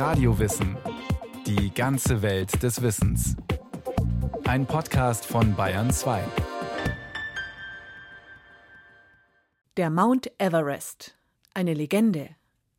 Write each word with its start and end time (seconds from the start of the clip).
Radiowissen. 0.00 0.76
Die 1.46 1.72
ganze 1.74 2.22
Welt 2.22 2.62
des 2.62 2.80
Wissens. 2.80 3.36
Ein 4.44 4.64
Podcast 4.64 5.26
von 5.26 5.54
Bayern 5.54 5.90
2. 5.90 6.24
Der 9.76 9.90
Mount 9.90 10.32
Everest. 10.38 11.18
Eine 11.52 11.74
Legende. 11.74 12.30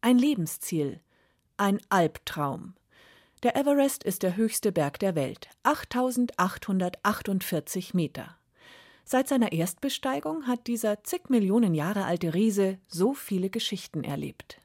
Ein 0.02 0.18
Lebensziel. 0.18 0.99
Ein 1.57 1.79
Albtraum. 1.89 2.74
Der 3.44 3.56
Everest 3.56 4.03
ist 4.03 4.24
der 4.24 4.35
höchste 4.35 4.72
Berg 4.72 4.97
der 4.97 5.13
Welt, 5.13 5.47
8848 5.62 7.94
Meter. 7.94 8.35
Seit 9.03 9.28
seiner 9.28 9.51
Erstbesteigung 9.51 10.47
hat 10.47 10.65
dieser 10.65 11.03
zig 11.03 11.29
Millionen 11.29 11.76
Jahre 11.76 12.06
alte 12.06 12.33
Riese 12.33 12.79
so 12.88 13.13
viele 13.13 13.51
Geschichten 13.51 14.03
erlebt. 14.03 14.60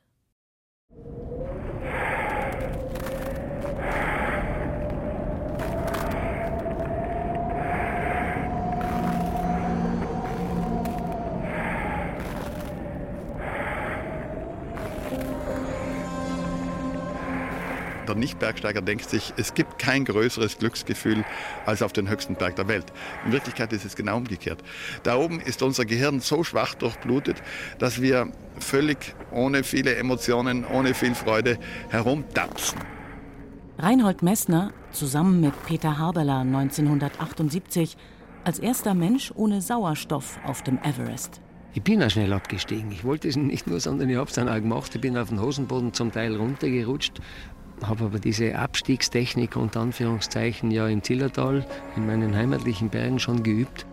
Der 18.07 18.15
Nicht-Bergsteiger 18.15 18.83
denkt 18.83 19.09
sich, 19.11 19.33
es 19.37 19.55
gibt 19.55 19.79
kein 19.79 20.05
größeres 20.05 20.59
Glücksgefühl 20.59 21.25
als 21.65 21.83
auf 21.83 21.93
den 21.93 22.09
höchsten 22.09 22.37
Berg 22.37 22.57
der 22.57 22.69
Welt. 22.69 22.87
In 23.25 23.33
Wirklichkeit 23.33 23.73
ist 23.73 23.85
es 23.85 23.97
genau 23.97 24.17
umgekehrt. 24.17 24.63
Da 25.03 25.17
oben 25.17 25.41
ist 25.41 25.63
unser 25.63 25.85
Gehirn 25.85 26.21
so 26.21 26.45
schwach 26.45 26.75
durchblutet, 26.75 27.43
dass 27.79 28.01
wir 28.01 28.31
völlig 28.59 29.15
ohne 29.33 29.65
viele 29.65 29.97
Emotionen, 29.97 30.65
ohne 30.65 30.95
viel 30.95 31.15
Freude 31.15 31.59
herumtapsen. 31.89 32.79
Reinhold 33.79 34.23
Messner, 34.23 34.73
zusammen 34.93 35.41
mit 35.41 35.53
Peter 35.67 35.99
Haberler 35.99 36.39
1978, 36.39 37.97
als 38.45 38.59
erster 38.59 38.95
Mensch 38.95 39.33
ohne 39.35 39.61
Sauerstoff 39.61 40.39
auf 40.45 40.63
dem 40.63 40.79
Everest. 40.79 41.41
Ich 41.75 41.83
bin 41.83 42.03
auch 42.03 42.09
schnell 42.09 42.33
abgestiegen. 42.33 42.91
Ich 42.91 43.05
wollte 43.05 43.29
es 43.29 43.37
nicht 43.37 43.67
nur, 43.67 43.81
sondern 43.81 44.09
ich 44.09 44.17
habe 44.17 44.29
es 44.29 44.35
dann 44.35 44.49
auch 44.49 44.55
gemacht. 44.55 44.95
Ich 44.95 45.01
bin 45.03 45.19
auf 45.19 45.29
den 45.29 45.43
Hosenboden 45.43 45.93
zum 45.93 46.11
Teil 46.11 46.35
runtergerutscht 46.35 47.21
habe 47.83 48.05
aber 48.05 48.19
diese 48.19 48.59
Abstiegstechnik 48.59 49.57
unter 49.57 49.81
Anführungszeichen 49.81 50.71
ja 50.71 50.89
im 50.89 51.03
Zillertal, 51.03 51.67
in 51.97 52.07
meinen 52.07 52.35
heimatlichen 52.35 52.89
Bergen 52.89 53.19
schon 53.19 53.43
geübt. 53.43 53.87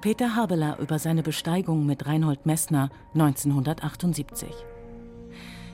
Peter 0.00 0.36
Habeler 0.36 0.78
über 0.78 0.98
seine 0.98 1.22
Besteigung 1.22 1.84
mit 1.84 2.06
Reinhold 2.06 2.46
Messner 2.46 2.90
1978. 3.14 4.48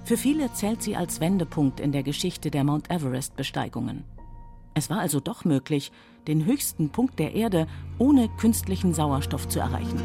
Für 0.05 0.16
viele 0.16 0.52
zählt 0.52 0.83
sie 0.83 0.96
als 0.96 1.20
Wendepunkt 1.20 1.80
in 1.80 1.92
der 1.92 2.02
Geschichte 2.02 2.50
der 2.50 2.64
Mount 2.64 2.91
Everest-Besteigungen. 2.91 4.05
Es 4.74 4.91
war 4.91 4.98
also 4.98 5.20
doch 5.20 5.44
möglich, 5.44 5.92
den 6.27 6.44
höchsten 6.44 6.91
Punkt 6.91 7.18
der 7.18 7.34
Erde 7.34 7.66
ohne 7.98 8.28
künstlichen 8.39 8.92
Sauerstoff 8.92 9.48
zu 9.48 9.61
erreichen. 9.61 10.02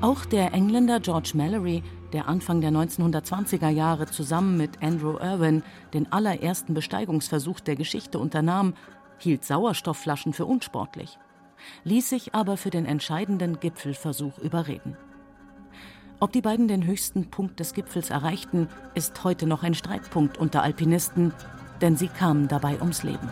Auch 0.00 0.24
der 0.24 0.52
Engländer 0.52 0.98
George 0.98 1.32
Mallory 1.34 1.82
der 2.12 2.28
Anfang 2.28 2.60
der 2.60 2.70
1920er 2.70 3.68
Jahre 3.68 4.06
zusammen 4.06 4.56
mit 4.56 4.82
Andrew 4.82 5.18
Irwin 5.18 5.62
den 5.94 6.12
allerersten 6.12 6.74
Besteigungsversuch 6.74 7.60
der 7.60 7.76
Geschichte 7.76 8.18
unternahm, 8.18 8.74
hielt 9.18 9.44
Sauerstoffflaschen 9.44 10.32
für 10.32 10.46
unsportlich, 10.46 11.18
ließ 11.84 12.08
sich 12.08 12.34
aber 12.34 12.56
für 12.56 12.70
den 12.70 12.86
entscheidenden 12.86 13.60
Gipfelversuch 13.60 14.38
überreden. 14.38 14.96
Ob 16.20 16.32
die 16.32 16.42
beiden 16.42 16.68
den 16.68 16.86
höchsten 16.86 17.30
Punkt 17.30 17.58
des 17.58 17.74
Gipfels 17.74 18.10
erreichten, 18.10 18.68
ist 18.94 19.24
heute 19.24 19.46
noch 19.46 19.64
ein 19.64 19.74
Streitpunkt 19.74 20.38
unter 20.38 20.62
Alpinisten, 20.62 21.32
denn 21.80 21.96
sie 21.96 22.08
kamen 22.08 22.46
dabei 22.46 22.78
ums 22.80 23.02
Leben. 23.02 23.28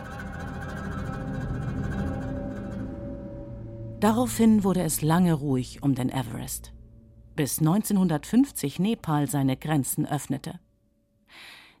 Daraufhin 4.01 4.63
wurde 4.63 4.81
es 4.81 5.01
lange 5.01 5.33
ruhig 5.33 5.83
um 5.83 5.93
den 5.95 6.09
Everest 6.09 6.73
bis 7.41 7.57
1950 7.57 8.77
Nepal 8.77 9.27
seine 9.27 9.57
Grenzen 9.57 10.05
öffnete. 10.05 10.59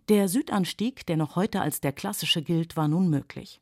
Der 0.09 0.27
Südanstieg, 0.27 1.05
der 1.05 1.17
noch 1.17 1.35
heute 1.35 1.61
als 1.61 1.81
der 1.81 1.91
klassische 1.91 2.41
gilt, 2.41 2.77
war 2.77 2.87
nun 2.87 3.11
möglich. 3.11 3.61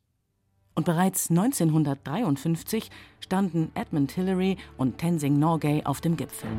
Und 0.76 0.86
bereits 0.86 1.30
1953 1.30 2.90
standen 3.20 3.70
Edmund 3.74 4.14
Hillary 4.14 4.56
und 4.78 4.98
Tenzing 4.98 5.40
Norgay 5.40 5.84
auf 5.84 6.00
dem 6.00 6.16
Gipfel. 6.16 6.50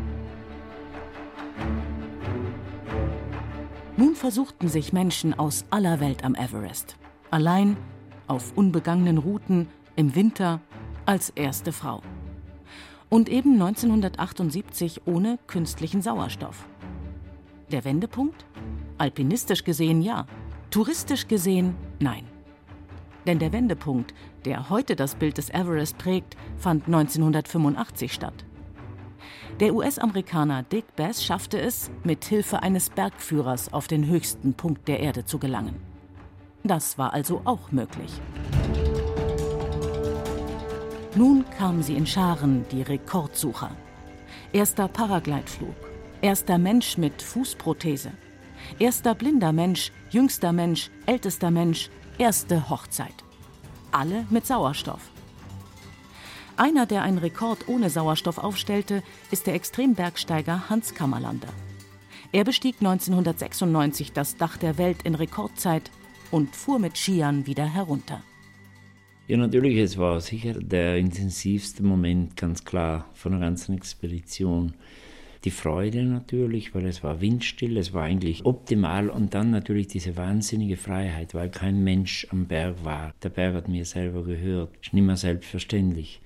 Nun 3.97 4.15
versuchten 4.15 4.69
sich 4.69 4.93
Menschen 4.93 5.33
aus 5.33 5.65
aller 5.71 6.01
Welt 6.01 6.23
am 6.23 6.35
Everest. 6.35 6.97
Allein, 7.31 7.79
auf 8.27 8.55
unbegangenen 8.59 9.17
Routen, 9.17 9.69
im 9.97 10.15
Winter, 10.15 10.61
als 11.07 11.31
erste 11.31 11.73
Frau 11.73 12.03
und 13.11 13.29
eben 13.29 13.61
1978 13.61 15.03
ohne 15.07 15.39
künstlichen 15.47 16.01
Sauerstoff. 16.01 16.67
Der 17.71 17.85
Wendepunkt? 17.85 18.47
Alpinistisch 18.97 19.65
gesehen 19.65 20.01
ja, 20.01 20.27
touristisch 20.71 21.29
gesehen 21.29 21.75
nein. 21.99 22.25
Denn 23.27 23.39
der 23.39 23.53
Wendepunkt, 23.53 24.15
der 24.45 24.71
heute 24.71 24.97
das 24.97 25.15
Bild 25.15 25.37
des 25.37 25.51
Everest 25.51 25.99
prägt, 25.99 26.37
fand 26.57 26.87
1985 26.87 28.13
statt. 28.13 28.45
Der 29.59 29.75
US-Amerikaner 29.75 30.63
Dick 30.63 30.97
Bass 30.97 31.23
schaffte 31.23 31.61
es, 31.61 31.91
mit 32.03 32.25
Hilfe 32.25 32.63
eines 32.63 32.89
Bergführers 32.89 33.73
auf 33.73 33.89
den 33.89 34.07
höchsten 34.07 34.55
Punkt 34.55 34.89
der 34.89 35.01
Erde 35.01 35.27
zu 35.27 35.39
gelangen. 35.39 35.77
Das 36.65 36.97
war 36.97 37.13
also 37.13 37.43
auch 37.45 37.71
möglich. 37.71 38.21
Nun 41.17 41.45
kamen 41.59 41.83
sie 41.83 41.97
in 41.97 42.07
Scharen, 42.07 42.65
die 42.71 42.83
Rekordsucher. 42.83 43.73
Erster 44.53 44.87
Paragleitflug, 44.87 45.75
erster 46.23 46.57
Mensch 46.57 46.99
mit 46.99 47.21
Fußprothese, 47.21 48.13
erster 48.79 49.17
blinder 49.17 49.53
Mensch, 49.53 49.91
jüngster 50.11 50.53
Mensch, 50.53 50.89
ältester 51.07 51.51
Mensch, 51.51 51.91
erste 52.19 52.71
Hochzeit. 52.71 53.15
Alle 53.91 54.25
mit 54.31 54.47
Sauerstoff. 54.47 55.11
Einer, 56.57 56.87
der 56.87 57.03
einen 57.03 57.19
Rekord 57.19 57.67
ohne 57.67 57.91
Sauerstoff 57.91 58.39
aufstellte, 58.39 59.03
ist 59.33 59.49
der 59.49 59.55
Extrembergsteiger 59.55 60.71
Hans 60.71 60.95
Kammerlander. 60.95 61.49
Er 62.31 62.45
bestieg 62.45 62.77
1996 62.79 64.13
das 64.13 64.37
Dach 64.37 64.59
der 64.59 64.79
Welt 64.79 65.03
in 65.03 65.17
Rekordzeit 65.17 65.91
und 66.31 66.55
fuhr 66.55 66.79
mit 66.79 66.97
Skiern 66.97 67.47
wieder 67.47 67.67
herunter. 67.67 68.23
Ja, 69.31 69.37
natürlich, 69.37 69.77
es 69.77 69.97
war 69.97 70.21
sicher 70.21 70.55
der 70.55 70.99
intensivste 70.99 71.85
Moment, 71.85 72.37
ganz 72.37 72.65
klar, 72.65 73.07
von 73.15 73.31
der 73.31 73.41
ganzen 73.41 73.77
Expedition. 73.77 74.75
Die 75.45 75.53
Freude 75.53 76.03
natürlich, 76.03 76.75
weil 76.75 76.85
es 76.87 77.05
war 77.05 77.21
windstill, 77.21 77.77
es 77.77 77.95
war 77.95 78.03
eigentlich 78.03 78.45
optimal 78.45 79.09
und 79.09 79.33
dann 79.33 79.53
natürlich 79.53 79.87
diese 79.87 80.17
wahnsinnige 80.17 80.77
Freiheit, 80.77 81.33
weil 81.33 81.49
kein 81.49 81.85
Mensch 81.85 82.27
am 82.31 82.47
Berg 82.47 82.85
war. 82.85 83.15
Der 83.23 83.29
Berg 83.29 83.55
hat 83.55 83.69
mir 83.69 83.85
selber 83.85 84.25
gehört, 84.25 84.71
ist 84.83 84.95
nicht 84.95 85.05
mehr 85.05 85.17
selbstverständlich. 85.17 86.21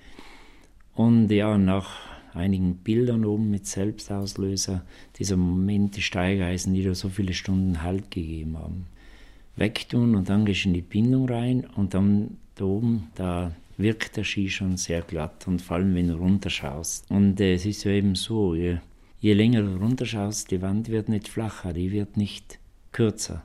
Und 0.95 1.31
ja, 1.31 1.59
nach 1.59 2.01
einigen 2.33 2.77
Bildern 2.77 3.27
oben 3.27 3.51
mit 3.51 3.67
Selbstauslöser, 3.67 4.83
dieser 5.19 5.37
Moment, 5.37 5.99
die 5.99 6.03
Steigeisen, 6.03 6.73
die 6.73 6.85
da 6.85 6.95
so 6.95 7.11
viele 7.11 7.35
Stunden 7.35 7.83
Halt 7.83 8.11
gegeben 8.11 8.57
haben. 8.57 8.87
Wegtun 9.57 10.17
und 10.17 10.31
dann 10.31 10.47
gehst 10.47 10.65
du 10.65 10.69
in 10.69 10.75
die 10.75 10.81
Bindung 10.81 11.29
rein 11.29 11.67
und 11.77 11.93
dann 11.93 12.39
da 12.55 12.65
oben, 12.65 13.09
da 13.15 13.53
wirkt 13.77 14.17
der 14.17 14.25
Ski 14.25 14.49
schon 14.49 14.77
sehr 14.77 15.03
glatt 15.03 15.47
und 15.47 15.61
vor 15.61 15.77
allem, 15.77 15.95
wenn 15.95 16.09
du 16.09 16.15
runterschaust. 16.15 17.11
Und 17.11 17.41
äh, 17.41 17.55
es 17.55 17.67
ist 17.67 17.85
ja 17.85 17.93
eben 17.93 18.15
so, 18.15 18.55
je, 18.55 18.79
je 19.21 19.33
länger 19.33 19.63
du 19.63 19.77
runterschaust, 19.77 20.51
die 20.51 20.63
Wand 20.63 20.89
wird 20.89 21.09
nicht 21.09 21.29
flacher, 21.29 21.73
die 21.73 21.91
wird 21.91 22.17
nicht 22.17 22.59
kürzer. 22.93 23.45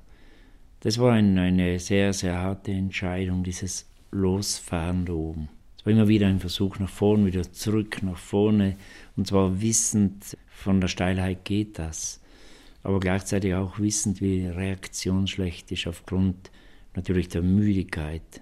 Das 0.82 0.98
war 0.98 1.14
ein, 1.14 1.38
eine 1.38 1.80
sehr, 1.80 2.14
sehr 2.14 2.38
harte 2.38 2.72
Entscheidung, 2.72 3.44
dieses 3.44 3.86
Losfahren 4.12 5.06
da 5.06 5.14
oben. 5.14 5.50
Es 5.78 5.86
war 5.86 5.94
immer 5.94 6.08
wieder 6.08 6.28
ein 6.28 6.40
Versuch 6.40 6.80
nach 6.80 6.90
vorne, 6.90 7.26
wieder 7.26 7.52
zurück, 7.52 8.02
nach 8.04 8.18
vorne. 8.18 8.76
Und 9.16 9.28
zwar 9.28 9.62
wissend, 9.62 10.38
von 10.48 10.82
der 10.82 10.88
Steilheit 10.88 11.46
geht 11.46 11.80
das. 11.80 12.22
Aber 12.84 13.00
gleichzeitig 13.00 13.56
auch 13.56 13.80
wissend, 13.80 14.22
wie 14.22 14.42
die 14.42 14.48
Reaktion 14.48 15.28
schlecht 15.28 15.72
ist 15.72 15.88
aufgrund 15.88 16.52
natürlich 16.96 17.30
der 17.30 17.42
Müdigkeit 17.42 18.42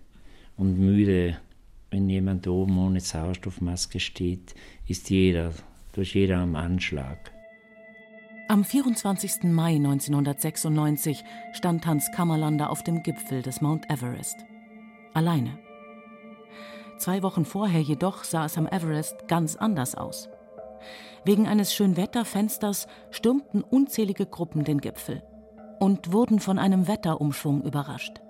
und 0.58 0.78
müde. 0.78 1.38
Wenn 1.90 2.10
jemand 2.10 2.48
oben 2.48 2.78
ohne 2.78 3.00
Sauerstoffmaske 3.00 4.00
steht, 4.00 4.54
ist 4.88 5.10
jeder, 5.10 5.54
durch 5.94 6.16
jeder 6.16 6.40
am 6.40 6.56
Anschlag. 6.56 7.32
Am 8.50 8.64
24. 8.64 9.44
Mai 9.44 9.76
1996 9.76 11.24
stand 11.54 11.86
Hans 11.86 12.12
Kammerlander 12.14 12.70
auf 12.70 12.84
dem 12.84 13.04
Gipfel 13.04 13.42
des 13.42 13.62
Mount 13.62 13.90
Everest. 13.90 14.38
Alleine. 15.14 15.58
Zwei 16.98 17.24
Wochen 17.24 17.46
vorher 17.46 17.82
jedoch 17.82 18.24
sah 18.24 18.46
es 18.46 18.58
am 18.58 18.68
Everest 18.68 19.28
ganz 19.28 19.56
anders 19.56 19.96
aus. 19.96 20.30
Wegen 21.26 21.48
eines 21.48 21.74
Schönwetterfensters 21.74 22.88
stürmten 23.12 23.64
unzählige 23.64 24.26
Gruppen 24.26 24.64
den 24.64 24.80
Gipfel. 24.80 25.24
und 25.80 26.12
wurden 26.12 26.40
von 26.40 26.58
einem 26.58 26.88
Wetterumschwung 26.88 27.62
überrascht. 27.62 28.22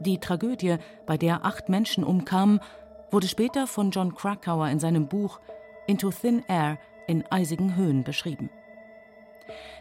Die 0.00 0.18
Tragödie, 0.18 0.76
bei 1.06 1.16
der 1.16 1.44
acht 1.44 1.68
Menschen 1.68 2.04
umkamen, 2.04 2.60
wurde 3.10 3.26
später 3.26 3.66
von 3.66 3.90
John 3.90 4.14
Krakauer 4.14 4.68
in 4.68 4.78
seinem 4.78 5.08
Buch 5.08 5.40
Into 5.86 6.10
Thin 6.10 6.44
Air 6.48 6.78
in 7.06 7.24
eisigen 7.30 7.74
Höhen 7.74 8.04
beschrieben. 8.04 8.50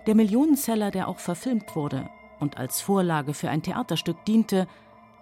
Der 0.08 0.16
Millionenseller, 0.16 0.92
der 0.92 1.08
auch 1.08 1.20
verfilmt 1.20 1.76
wurde 1.76 2.10
und 2.40 2.58
als 2.58 2.82
Vorlage 2.82 3.34
für 3.34 3.50
ein 3.50 3.62
Theaterstück 3.62 4.24
diente, 4.26 4.68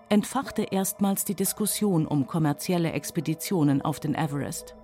entfachte 0.09 0.63
erstmals 0.63 1.25
die 1.25 1.35
Diskussion 1.35 2.05
um 2.05 2.27
kommerzielle 2.27 2.91
Expeditionen 2.91 3.81
auf 3.81 3.99
den 3.99 4.13
Everest 4.13 4.75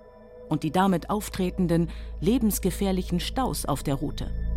und 0.50 0.64
die 0.64 0.72
damit 0.72 1.10
auftretenden 1.10 1.90
lebensgefährlichen 2.20 3.20
Staus 3.20 3.66
auf 3.66 3.84
der 3.84 3.96
Route. 3.96 4.51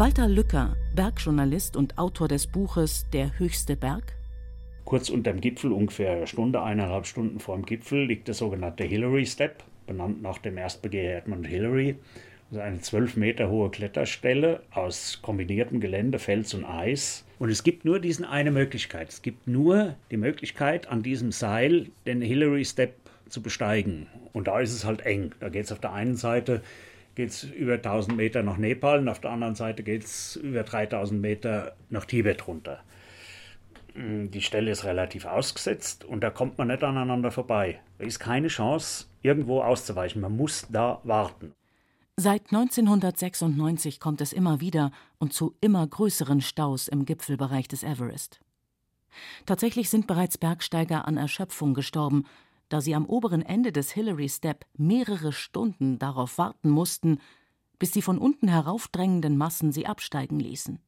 Walter 0.00 0.28
Lücker, 0.28 0.78
Bergjournalist 0.94 1.76
und 1.76 1.98
Autor 1.98 2.26
des 2.26 2.46
Buches 2.46 3.04
Der 3.12 3.38
höchste 3.38 3.76
Berg. 3.76 4.14
Kurz 4.86 5.10
unter 5.10 5.30
dem 5.30 5.42
Gipfel, 5.42 5.72
ungefähr 5.72 6.12
eine 6.12 6.26
Stunde, 6.26 6.62
eineinhalb 6.62 7.04
Stunden 7.04 7.38
vor 7.38 7.54
dem 7.54 7.66
Gipfel, 7.66 8.06
liegt 8.06 8.26
der 8.26 8.34
sogenannte 8.34 8.82
Hillary 8.82 9.26
Step, 9.26 9.62
benannt 9.86 10.22
nach 10.22 10.38
dem 10.38 10.56
Erstbegeher 10.56 11.18
Edmund 11.18 11.46
Hillary. 11.46 11.96
Also 12.50 12.62
eine 12.62 12.80
zwölf 12.80 13.14
Meter 13.14 13.50
hohe 13.50 13.70
Kletterstelle 13.70 14.62
aus 14.70 15.18
kombiniertem 15.20 15.80
Gelände, 15.80 16.18
Fels 16.18 16.54
und 16.54 16.64
Eis. 16.64 17.26
Und 17.38 17.50
es 17.50 17.62
gibt 17.62 17.84
nur 17.84 18.00
diesen 18.00 18.24
eine 18.24 18.52
Möglichkeit. 18.52 19.10
Es 19.10 19.20
gibt 19.20 19.48
nur 19.48 19.96
die 20.10 20.16
Möglichkeit, 20.16 20.88
an 20.88 21.02
diesem 21.02 21.30
Seil 21.30 21.88
den 22.06 22.22
Hillary 22.22 22.64
Step 22.64 22.94
zu 23.28 23.42
besteigen. 23.42 24.06
Und 24.32 24.48
da 24.48 24.60
ist 24.60 24.72
es 24.72 24.86
halt 24.86 25.02
eng. 25.02 25.34
Da 25.40 25.50
geht 25.50 25.66
es 25.66 25.72
auf 25.72 25.78
der 25.78 25.92
einen 25.92 26.16
Seite 26.16 26.62
geht 27.20 27.30
es 27.30 27.44
über 27.44 27.74
1000 27.74 28.16
Meter 28.16 28.42
nach 28.42 28.56
Nepal 28.56 29.00
und 29.00 29.08
auf 29.10 29.20
der 29.20 29.30
anderen 29.30 29.54
Seite 29.54 29.82
geht 29.82 30.04
es 30.04 30.36
über 30.36 30.62
3000 30.62 31.20
Meter 31.20 31.76
nach 31.90 32.06
Tibet 32.06 32.46
runter. 32.48 32.80
Mm, 33.94 34.30
die 34.30 34.40
Stelle 34.40 34.70
ist 34.70 34.84
relativ 34.84 35.26
ausgesetzt 35.26 36.06
und 36.06 36.22
da 36.22 36.30
kommt 36.30 36.56
man 36.56 36.68
nicht 36.68 36.82
aneinander 36.82 37.30
vorbei. 37.30 37.78
Da 37.98 38.06
ist 38.06 38.20
keine 38.20 38.48
Chance, 38.48 39.04
irgendwo 39.20 39.60
auszuweichen. 39.60 40.22
Man 40.22 40.34
muss 40.34 40.66
da 40.70 41.02
warten. 41.04 41.52
Seit 42.16 42.46
1996 42.52 44.00
kommt 44.00 44.22
es 44.22 44.32
immer 44.32 44.62
wieder 44.62 44.90
und 45.18 45.34
zu 45.34 45.54
immer 45.60 45.86
größeren 45.86 46.40
Staus 46.40 46.88
im 46.88 47.04
Gipfelbereich 47.04 47.68
des 47.68 47.82
Everest. 47.82 48.40
Tatsächlich 49.44 49.90
sind 49.90 50.06
bereits 50.06 50.38
Bergsteiger 50.38 51.06
an 51.06 51.18
Erschöpfung 51.18 51.74
gestorben, 51.74 52.24
da 52.70 52.80
sie 52.80 52.94
am 52.94 53.04
oberen 53.04 53.42
Ende 53.42 53.72
des 53.72 53.90
Hillary 53.90 54.28
Step 54.28 54.64
mehrere 54.78 55.32
Stunden 55.32 55.98
darauf 55.98 56.38
warten 56.38 56.70
mussten, 56.70 57.18
bis 57.78 57.90
die 57.90 58.00
von 58.00 58.16
unten 58.16 58.48
heraufdrängenden 58.48 59.36
Massen 59.36 59.72
sie 59.72 59.86
absteigen 59.86 60.38
ließen. 60.38 60.78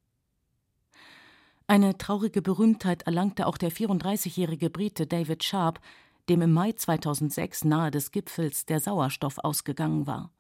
Eine 1.67 1.99
traurige 1.99 2.41
Berühmtheit 2.41 3.03
erlangte 3.03 3.47
auch 3.47 3.59
der 3.59 3.73
34-jährige 3.73 4.71
Brite 4.71 5.07
David 5.07 5.43
Sharp, 5.43 5.81
dem 6.29 6.43
im 6.43 6.53
Mai 6.53 6.73
2006 6.73 7.65
nahe 7.65 7.91
des 7.91 8.13
Gipfels 8.13 8.65
der 8.65 8.79
Sauerstoff 8.79 9.39
ausgegangen 9.39 10.07
war. 10.07 10.31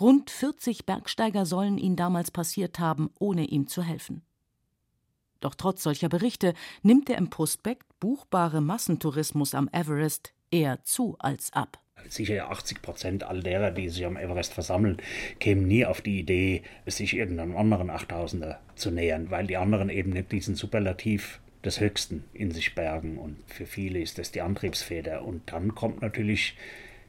Rund 0.00 0.30
40 0.30 0.86
Bergsteiger 0.86 1.46
sollen 1.46 1.78
ihn 1.78 1.94
damals 1.94 2.30
passiert 2.30 2.78
haben, 2.78 3.10
ohne 3.18 3.44
ihm 3.44 3.68
zu 3.68 3.82
helfen. 3.82 4.22
Doch 5.40 5.54
trotz 5.54 5.84
solcher 5.84 6.08
Berichte 6.08 6.54
nimmt 6.82 7.08
der 7.08 7.18
im 7.18 7.30
Prospekt 7.30 7.86
buchbare 8.00 8.60
Massentourismus 8.60 9.54
am 9.54 9.68
Everest 9.68 10.32
eher 10.50 10.82
zu 10.84 11.16
als 11.18 11.52
ab. 11.52 11.78
Sicher 12.08 12.50
80 12.50 12.80
Prozent 12.80 13.24
all 13.24 13.42
derer, 13.42 13.70
die 13.70 13.88
sich 13.88 14.06
am 14.06 14.16
Everest 14.16 14.54
versammeln, 14.54 14.98
kämen 15.40 15.66
nie 15.66 15.84
auf 15.84 16.00
die 16.00 16.20
Idee, 16.20 16.62
sich 16.86 17.14
irgendeinem 17.14 17.56
anderen 17.56 17.90
8000er 17.90 18.56
zu 18.76 18.90
nähern, 18.90 19.30
weil 19.30 19.46
die 19.46 19.56
anderen 19.56 19.90
eben 19.90 20.10
nicht 20.10 20.32
diesen 20.32 20.54
Superlativ 20.54 21.40
des 21.64 21.80
Höchsten 21.80 22.24
in 22.32 22.50
sich 22.50 22.74
bergen. 22.74 23.18
Und 23.18 23.36
für 23.46 23.66
viele 23.66 24.00
ist 24.00 24.18
das 24.18 24.30
die 24.30 24.42
Antriebsfeder. 24.42 25.24
Und 25.24 25.52
dann 25.52 25.74
kommt 25.74 26.00
natürlich 26.02 26.56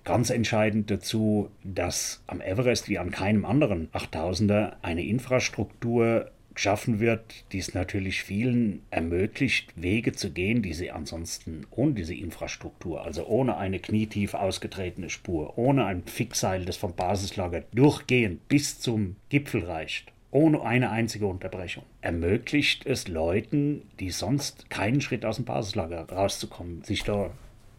ganz 0.03 0.30
entscheidend 0.30 0.89
dazu, 0.89 1.51
dass 1.63 2.24
am 2.27 2.41
Everest 2.41 2.89
wie 2.89 2.97
an 2.97 3.12
keinem 3.12 3.45
anderen 3.45 3.89
8000er 3.91 4.74
eine 4.81 5.06
Infrastruktur 5.06 6.31
geschaffen 6.54 7.00
wird, 7.00 7.46
die 7.51 7.60
es 7.60 7.74
natürlich 7.74 8.24
vielen 8.24 8.81
ermöglicht, 8.90 9.72
Wege 9.75 10.13
zu 10.13 10.31
gehen, 10.31 10.62
die 10.62 10.74
sie 10.74 10.92
ansonsten 10.92 11.66
ohne 11.72 11.94
diese 11.94 12.13
Infrastruktur, 12.13 13.04
also 13.04 13.25
ohne 13.25 13.57
eine 13.57 13.80
knietief 13.80 14.34
ausgetretene 14.34 15.10
Spur, 15.10 15.57
ohne 15.57 15.86
ein 15.86 16.04
Fixseil, 16.04 16.66
das 16.66 16.78
vom 16.78 16.96
Basislager 16.96 17.63
durchgehend 17.74 18.48
bis 18.48 18.80
zum 18.80 19.16
Gipfel 19.30 19.66
reicht, 19.66 20.12
ohne 20.31 20.62
eine 20.62 20.90
einzige 20.92 21.28
Unterbrechung, 21.28 21.84
ermöglicht 22.01 22.86
es 22.86 23.07
Leuten, 23.07 23.84
die 24.00 24.12
sonst 24.12 24.69
keinen 24.69 25.01
Schritt 25.01 25.25
aus 25.25 25.38
dem 25.38 25.46
Basislager 25.46 26.10
rauszukommen, 26.10 26.84
sich 26.84 27.04
da 27.04 27.31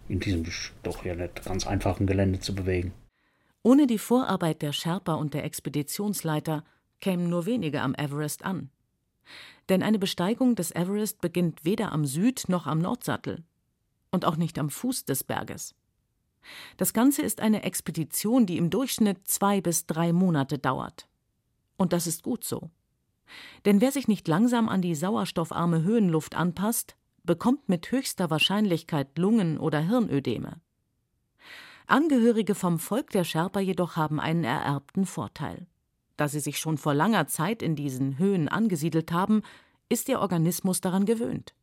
in 0.09 0.21
diesem 0.21 0.45
doch 0.83 1.05
ja 1.05 1.15
nicht 1.15 1.45
ganz 1.45 1.67
einfachen 1.67 2.07
Gelände 2.07 2.41
zu 2.41 2.55
bewegen. 2.55 2.93
Ohne 3.63 3.87
die 3.87 3.99
Vorarbeit 3.99 4.63
der 4.63 4.73
Sherpa 4.73 5.15
und 5.15 5.35
der 5.35 5.45
Expeditionsleiter 5.45 6.65
kämen 7.01 7.29
nur 7.29 7.47
wenige 7.47 7.83
am 7.83 7.95
Everest 7.95 8.45
an. 8.45 8.71
Denn 9.69 9.83
eine 9.83 9.99
Besteigung 9.99 10.55
des 10.55 10.73
Everest 10.73 11.21
beginnt 11.21 11.65
weder 11.65 11.93
am 11.93 12.05
Süd- 12.05 12.49
noch 12.49 12.67
am 12.67 12.79
Nordsattel 12.81 13.45
und 14.11 14.25
auch 14.25 14.37
nicht 14.37 14.59
am 14.59 14.71
Fuß 14.71 15.05
des 15.05 15.25
Berges. 15.25 15.75
Das 16.77 16.93
Ganze 16.93 17.23
ist 17.23 17.41
eine 17.41 17.63
Expedition, 17.63 18.47
die 18.47 18.57
im 18.57 18.71
Durchschnitt 18.71 19.29
zwei 19.29 19.61
bis 19.61 19.87
drei 19.87 20.13
Monate 20.13 20.59
dauert. 20.59 21.07
Und 21.77 21.93
das 21.93 22.07
ist 22.07 22.23
gut 22.23 22.45
so. 22.45 22.71
Denn 23.65 23.81
wer 23.81 23.93
sich 23.93 24.09
nicht 24.09 24.27
langsam 24.27 24.69
an 24.69 24.83
die 24.83 24.95
sauerstoffarme 24.95 25.83
Höhenluft 25.83 26.35
anpasst, 26.35 26.97
bekommt 27.23 27.69
mit 27.69 27.93
höchster 27.93 28.31
Wahrscheinlichkeit 28.31 29.19
Lungen- 29.19 29.59
oder 29.59 29.81
Hirnödeme. 29.81 30.61
Angehörige 31.87 32.55
vom 32.55 32.79
Volk 32.79 33.11
der 33.11 33.25
Sherpa 33.25 33.61
jedoch 33.61 33.97
haben 33.97 34.21
einen 34.21 34.45
ererbten 34.45 35.07
Vorteil. 35.07 35.67
Da 36.21 36.29
sie 36.29 36.41
sich 36.41 36.59
schon 36.59 36.77
vor 36.77 36.93
langer 36.93 37.29
Zeit 37.29 37.63
in 37.63 37.77
diesen 37.77 38.19
Höhen 38.19 38.47
angesiedelt 38.47 39.11
haben, 39.11 39.41
ist 39.89 40.07
ihr 40.11 40.21
Organismus 40.21 40.83
daran 40.83 41.07
gewöhnt. 41.07 41.55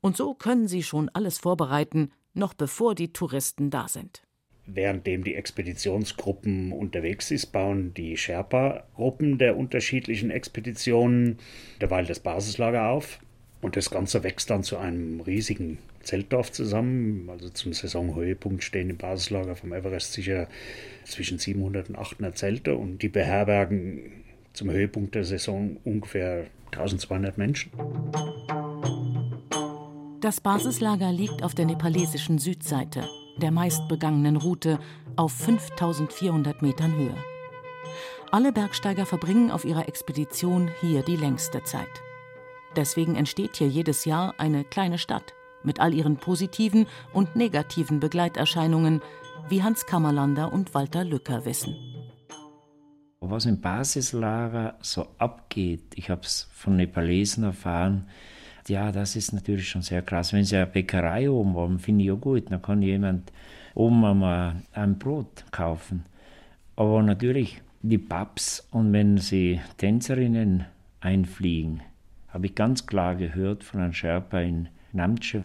Und 0.00 0.16
so 0.16 0.32
können 0.32 0.66
sie 0.66 0.82
schon 0.82 1.10
alles 1.10 1.36
vorbereiten, 1.36 2.10
noch 2.32 2.54
bevor 2.54 2.94
die 2.94 3.12
Touristen 3.12 3.68
da 3.68 3.86
sind. 3.86 4.22
Währenddem 4.64 5.24
die 5.24 5.34
Expeditionsgruppen 5.34 6.72
unterwegs 6.72 7.30
ist, 7.30 7.52
bauen 7.52 7.92
die 7.92 8.16
Sherpa-Gruppen 8.16 9.36
der 9.36 9.58
unterschiedlichen 9.58 10.30
Expeditionen 10.30 11.36
derweil 11.82 12.06
das 12.06 12.20
Basislager 12.20 12.88
auf. 12.88 13.18
Und 13.60 13.76
das 13.76 13.90
Ganze 13.90 14.24
wächst 14.24 14.48
dann 14.48 14.62
zu 14.62 14.78
einem 14.78 15.20
riesigen 15.20 15.76
Zeltdorf 16.10 16.50
zusammen. 16.50 17.28
Also 17.30 17.50
zum 17.50 17.72
Saisonhöhepunkt 17.72 18.64
stehen 18.64 18.90
im 18.90 18.96
Basislager 18.96 19.54
vom 19.54 19.72
Everest 19.72 20.12
sicher 20.12 20.48
zwischen 21.04 21.38
700 21.38 21.88
und 21.88 21.96
800 21.96 22.36
Zelte 22.36 22.74
und 22.74 22.98
die 22.98 23.08
beherbergen 23.08 24.24
zum 24.52 24.70
Höhepunkt 24.70 25.14
der 25.14 25.24
Saison 25.24 25.76
ungefähr 25.84 26.46
1200 26.72 27.38
Menschen. 27.38 27.70
Das 30.20 30.40
Basislager 30.40 31.12
liegt 31.12 31.44
auf 31.44 31.54
der 31.54 31.66
nepalesischen 31.66 32.38
Südseite, 32.38 33.04
der 33.40 33.52
meistbegangenen 33.52 34.36
Route 34.36 34.80
auf 35.14 35.32
5400 35.32 36.60
Metern 36.60 36.96
Höhe. 36.96 37.14
Alle 38.32 38.52
Bergsteiger 38.52 39.06
verbringen 39.06 39.52
auf 39.52 39.64
ihrer 39.64 39.88
Expedition 39.88 40.70
hier 40.80 41.02
die 41.02 41.16
längste 41.16 41.62
Zeit. 41.62 42.02
Deswegen 42.74 43.14
entsteht 43.14 43.56
hier 43.56 43.68
jedes 43.68 44.04
Jahr 44.04 44.34
eine 44.38 44.64
kleine 44.64 44.98
Stadt 44.98 45.34
mit 45.62 45.80
all 45.80 45.94
ihren 45.94 46.16
positiven 46.16 46.86
und 47.12 47.36
negativen 47.36 48.00
Begleiterscheinungen, 48.00 49.00
wie 49.48 49.62
Hans 49.62 49.86
Kammerlander 49.86 50.52
und 50.52 50.74
Walter 50.74 51.04
Lücker 51.04 51.44
wissen. 51.44 51.76
Was 53.20 53.46
im 53.46 53.60
Basislager 53.60 54.78
so 54.80 55.06
abgeht, 55.18 55.92
ich 55.94 56.08
habe 56.08 56.22
es 56.22 56.48
von 56.52 56.76
Nepalesen 56.76 57.44
erfahren, 57.44 58.06
ja, 58.68 58.92
das 58.92 59.16
ist 59.16 59.32
natürlich 59.32 59.68
schon 59.68 59.82
sehr 59.82 60.02
krass. 60.02 60.32
Wenn 60.32 60.44
sie 60.44 60.56
eine 60.56 60.66
Bäckerei 60.66 61.28
oben 61.28 61.56
haben, 61.56 61.78
finde 61.78 62.04
ich 62.04 62.12
auch 62.12 62.20
gut, 62.20 62.50
dann 62.50 62.62
kann 62.62 62.82
jemand 62.82 63.32
oben 63.74 64.04
einmal 64.04 64.62
ein 64.72 64.98
Brot 64.98 65.44
kaufen. 65.50 66.04
Aber 66.76 67.02
natürlich 67.02 67.62
die 67.82 67.98
Pubs 67.98 68.66
und 68.70 68.92
wenn 68.92 69.18
sie 69.18 69.60
Tänzerinnen 69.76 70.66
einfliegen, 71.00 71.82
habe 72.28 72.46
ich 72.46 72.54
ganz 72.54 72.86
klar 72.86 73.16
gehört 73.16 73.64
von 73.64 73.80
einem 73.80 73.92
Sherpa 73.92 74.40
in 74.40 74.68
Namche, 74.92 75.44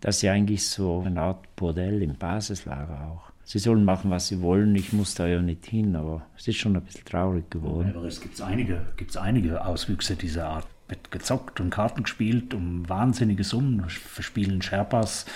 dass 0.00 0.20
sie 0.20 0.28
eigentlich 0.28 0.66
so 0.66 1.02
eine 1.04 1.20
Art 1.20 1.56
Bordell 1.56 2.02
im 2.02 2.16
Basislager 2.16 3.10
auch. 3.10 3.30
Sie 3.44 3.58
sollen 3.58 3.84
machen, 3.84 4.10
was 4.10 4.28
sie 4.28 4.40
wollen, 4.42 4.74
ich 4.76 4.92
muss 4.92 5.14
da 5.14 5.26
ja 5.26 5.42
nicht 5.42 5.66
hin, 5.66 5.96
aber 5.96 6.22
es 6.36 6.46
ist 6.46 6.56
schon 6.56 6.76
ein 6.76 6.82
bisschen 6.82 7.04
traurig 7.04 7.50
geworden. 7.50 7.92
Aber 7.96 8.06
es 8.06 8.20
gibt 8.20 8.40
einige, 8.40 8.86
gibt's 8.96 9.16
einige 9.16 9.64
Auswüchse 9.64 10.14
dieser 10.16 10.48
Art. 10.48 10.66
Wird 10.88 11.10
gezockt 11.10 11.60
und 11.60 11.70
Karten 11.70 12.02
gespielt 12.02 12.52
um 12.52 12.88
wahnsinnige 12.88 13.44
Summen, 13.44 13.88
verspielen 13.88 14.60
Sherpas 14.60 15.26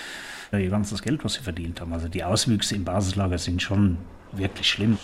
ihr 0.59 0.69
ganzes 0.69 1.01
Geld, 1.01 1.23
was 1.23 1.33
sie 1.33 1.41
verdient 1.41 1.81
haben. 1.81 1.93
Also 1.93 2.07
die 2.07 2.23
Auswüchse 2.23 2.75
im 2.75 2.83
Basislager 2.83 3.37
sind 3.37 3.61
schon 3.61 3.97
wirklich 4.31 4.69
schlimm. 4.69 4.97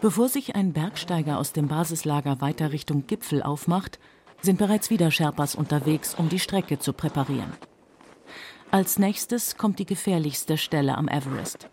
Bevor 0.00 0.28
sich 0.28 0.56
ein 0.56 0.72
Bergsteiger 0.72 1.38
aus 1.38 1.52
dem 1.52 1.68
Basislager 1.68 2.40
weiter 2.40 2.72
Richtung 2.72 3.06
Gipfel 3.06 3.42
aufmacht, 3.42 3.98
sind 4.42 4.58
bereits 4.58 4.90
wieder 4.90 5.10
Sherpas 5.10 5.54
unterwegs, 5.54 6.14
um 6.14 6.28
die 6.28 6.38
Strecke 6.38 6.78
zu 6.78 6.92
präparieren. 6.92 7.52
Als 8.70 8.98
nächstes 8.98 9.56
kommt 9.56 9.78
die 9.78 9.86
gefährlichste 9.86 10.56
Stelle 10.56 10.96
am 10.96 11.08
Everest. 11.08 11.68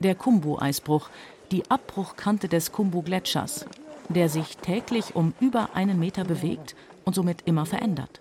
Der 0.00 0.14
Kumbu-Eisbruch, 0.14 1.08
die 1.50 1.70
Abbruchkante 1.70 2.48
des 2.48 2.72
Kumbu-Gletschers, 2.72 3.66
der 4.08 4.28
sich 4.28 4.56
täglich 4.58 5.14
um 5.14 5.34
über 5.40 5.74
einen 5.74 5.98
Meter 5.98 6.24
bewegt 6.24 6.74
und 7.04 7.14
somit 7.14 7.42
immer 7.46 7.66
verändert. 7.66 8.20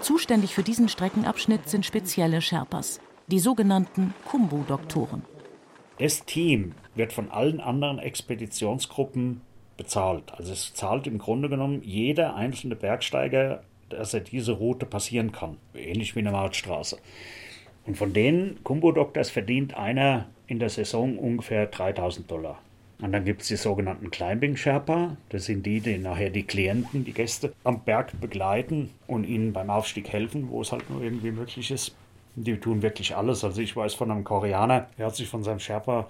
Zuständig 0.00 0.54
für 0.54 0.62
diesen 0.62 0.88
Streckenabschnitt 0.88 1.68
sind 1.68 1.84
spezielle 1.84 2.40
Sherpas, 2.40 3.00
die 3.26 3.38
sogenannten 3.38 4.14
Kumbu-Doktoren. 4.30 5.22
Das 5.98 6.24
Team 6.24 6.74
wird 6.94 7.12
von 7.12 7.30
allen 7.30 7.60
anderen 7.60 7.98
Expeditionsgruppen 7.98 9.40
bezahlt. 9.78 10.24
Also 10.36 10.52
es 10.52 10.74
zahlt 10.74 11.06
im 11.06 11.16
Grunde 11.16 11.48
genommen 11.48 11.80
jeder 11.82 12.34
einzelne 12.34 12.76
Bergsteiger, 12.76 13.62
dass 13.88 14.12
er 14.12 14.20
diese 14.20 14.52
Route 14.52 14.84
passieren 14.84 15.32
kann. 15.32 15.56
Ähnlich 15.74 16.14
wie 16.14 16.20
eine 16.20 16.32
Mautstraße. 16.32 16.98
Und 17.86 17.96
von 17.96 18.12
den 18.12 18.62
Kumbo-Doktors 18.62 19.30
verdient 19.30 19.74
einer 19.74 20.26
in 20.46 20.58
der 20.58 20.68
Saison 20.68 21.18
ungefähr 21.18 21.64
3000 21.66 22.30
Dollar. 22.30 22.58
Und 23.00 23.12
dann 23.12 23.24
gibt 23.24 23.42
es 23.42 23.48
die 23.48 23.56
sogenannten 23.56 24.10
Climbing 24.10 24.56
Sherpa. 24.56 25.16
Das 25.28 25.44
sind 25.44 25.64
die, 25.64 25.80
die 25.80 25.98
nachher 25.98 26.30
die 26.30 26.42
Klienten, 26.42 27.04
die 27.04 27.12
Gäste 27.12 27.54
am 27.64 27.84
Berg 27.84 28.20
begleiten 28.20 28.90
und 29.06 29.24
ihnen 29.24 29.52
beim 29.52 29.70
Aufstieg 29.70 30.08
helfen, 30.08 30.50
wo 30.50 30.60
es 30.60 30.72
halt 30.72 30.90
nur 30.90 31.02
irgendwie 31.02 31.30
möglich 31.30 31.70
ist. 31.70 31.94
Die 32.34 32.56
tun 32.58 32.82
wirklich 32.82 33.16
alles. 33.16 33.44
Also 33.44 33.62
ich 33.62 33.74
weiß 33.74 33.94
von 33.94 34.10
einem 34.10 34.24
Koreaner, 34.24 34.88
der 34.98 35.06
hat 35.06 35.16
sich 35.16 35.28
von 35.28 35.44
seinem 35.44 35.60
Sherpa 35.60 36.08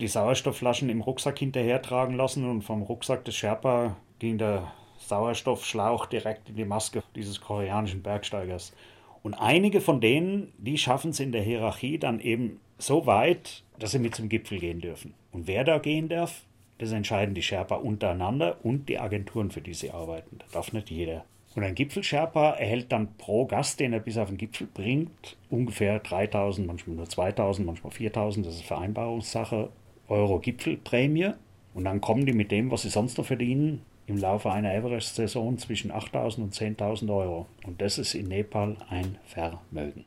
die 0.00 0.08
Sauerstoffflaschen 0.08 0.88
im 0.90 1.00
Rucksack 1.00 1.38
hinterhertragen 1.38 2.16
lassen 2.16 2.48
und 2.48 2.62
vom 2.62 2.82
Rucksack 2.82 3.24
des 3.24 3.36
Sherpa 3.36 3.96
ging 4.18 4.38
der 4.38 4.72
Sauerstoffschlauch 4.98 6.06
direkt 6.06 6.48
in 6.48 6.56
die 6.56 6.64
Maske 6.64 7.02
dieses 7.14 7.40
koreanischen 7.40 8.02
Bergsteigers. 8.02 8.74
Und 9.22 9.34
einige 9.34 9.80
von 9.80 10.00
denen, 10.00 10.52
die 10.58 10.78
schaffen 10.78 11.10
es 11.10 11.20
in 11.20 11.32
der 11.32 11.42
Hierarchie 11.42 11.98
dann 11.98 12.20
eben 12.20 12.60
so 12.78 13.06
weit, 13.06 13.62
dass 13.78 13.92
sie 13.92 13.98
mit 13.98 14.14
zum 14.14 14.28
Gipfel 14.28 14.58
gehen 14.58 14.80
dürfen. 14.80 15.14
Und 15.32 15.46
wer 15.46 15.64
da 15.64 15.78
gehen 15.78 16.08
darf, 16.08 16.44
das 16.78 16.92
entscheiden 16.92 17.34
die 17.34 17.42
Sherpa 17.42 17.76
untereinander 17.76 18.56
und 18.62 18.88
die 18.88 18.98
Agenturen, 18.98 19.50
für 19.50 19.60
die 19.60 19.74
sie 19.74 19.90
arbeiten. 19.90 20.38
Das 20.38 20.52
darf 20.52 20.72
nicht 20.72 20.90
jeder. 20.90 21.24
Und 21.54 21.64
ein 21.64 21.74
Gipfelsherpa 21.74 22.52
erhält 22.52 22.92
dann 22.92 23.16
pro 23.16 23.44
Gast, 23.44 23.80
den 23.80 23.92
er 23.92 24.00
bis 24.00 24.16
auf 24.16 24.28
den 24.28 24.38
Gipfel 24.38 24.68
bringt, 24.72 25.36
ungefähr 25.50 25.98
3000, 25.98 26.66
manchmal 26.66 26.96
nur 26.96 27.08
2000, 27.08 27.66
manchmal 27.66 27.92
4000, 27.92 28.46
das 28.46 28.54
ist 28.54 28.64
Vereinbarungssache, 28.64 29.68
Euro 30.10 30.38
Gipfelprämie. 30.38 31.32
Und 31.72 31.84
dann 31.84 32.00
kommen 32.00 32.26
die 32.26 32.32
mit 32.32 32.50
dem, 32.50 32.70
was 32.70 32.82
sie 32.82 32.90
sonst 32.90 33.16
noch 33.16 33.26
verdienen, 33.26 33.82
im 34.06 34.16
Laufe 34.16 34.50
einer 34.50 34.74
Everest-Saison 34.74 35.56
zwischen 35.58 35.92
8000 35.92 36.44
und 36.44 36.54
10.000 36.54 37.14
Euro. 37.14 37.46
Und 37.64 37.80
das 37.80 37.96
ist 37.96 38.14
in 38.14 38.28
Nepal 38.28 38.76
ein 38.88 39.18
Vermögen. 39.24 40.04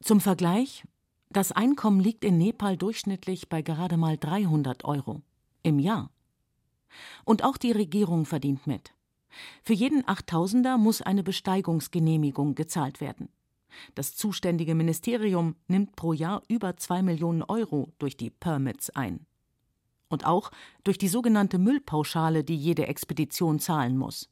Zum 0.00 0.20
Vergleich, 0.20 0.84
das 1.30 1.52
Einkommen 1.52 2.00
liegt 2.00 2.24
in 2.24 2.38
Nepal 2.38 2.76
durchschnittlich 2.76 3.48
bei 3.48 3.60
gerade 3.60 3.98
mal 3.98 4.16
300 4.16 4.84
Euro 4.84 5.20
im 5.62 5.78
Jahr. 5.78 6.10
Und 7.24 7.44
auch 7.44 7.58
die 7.58 7.72
Regierung 7.72 8.24
verdient 8.24 8.66
mit. 8.66 8.94
Für 9.62 9.74
jeden 9.74 10.08
Achttausender 10.08 10.78
muss 10.78 11.02
eine 11.02 11.22
Besteigungsgenehmigung 11.22 12.54
gezahlt 12.54 13.00
werden. 13.02 13.28
Das 13.94 14.14
zuständige 14.14 14.74
Ministerium 14.74 15.56
nimmt 15.68 15.96
pro 15.96 16.12
Jahr 16.12 16.42
über 16.48 16.76
zwei 16.76 17.02
Millionen 17.02 17.42
Euro 17.42 17.92
durch 17.98 18.16
die 18.16 18.30
Permits 18.30 18.90
ein. 18.90 19.26
Und 20.08 20.24
auch 20.24 20.50
durch 20.84 20.98
die 20.98 21.08
sogenannte 21.08 21.58
Müllpauschale, 21.58 22.44
die 22.44 22.56
jede 22.56 22.86
Expedition 22.86 23.58
zahlen 23.58 23.96
muss. 23.96 24.28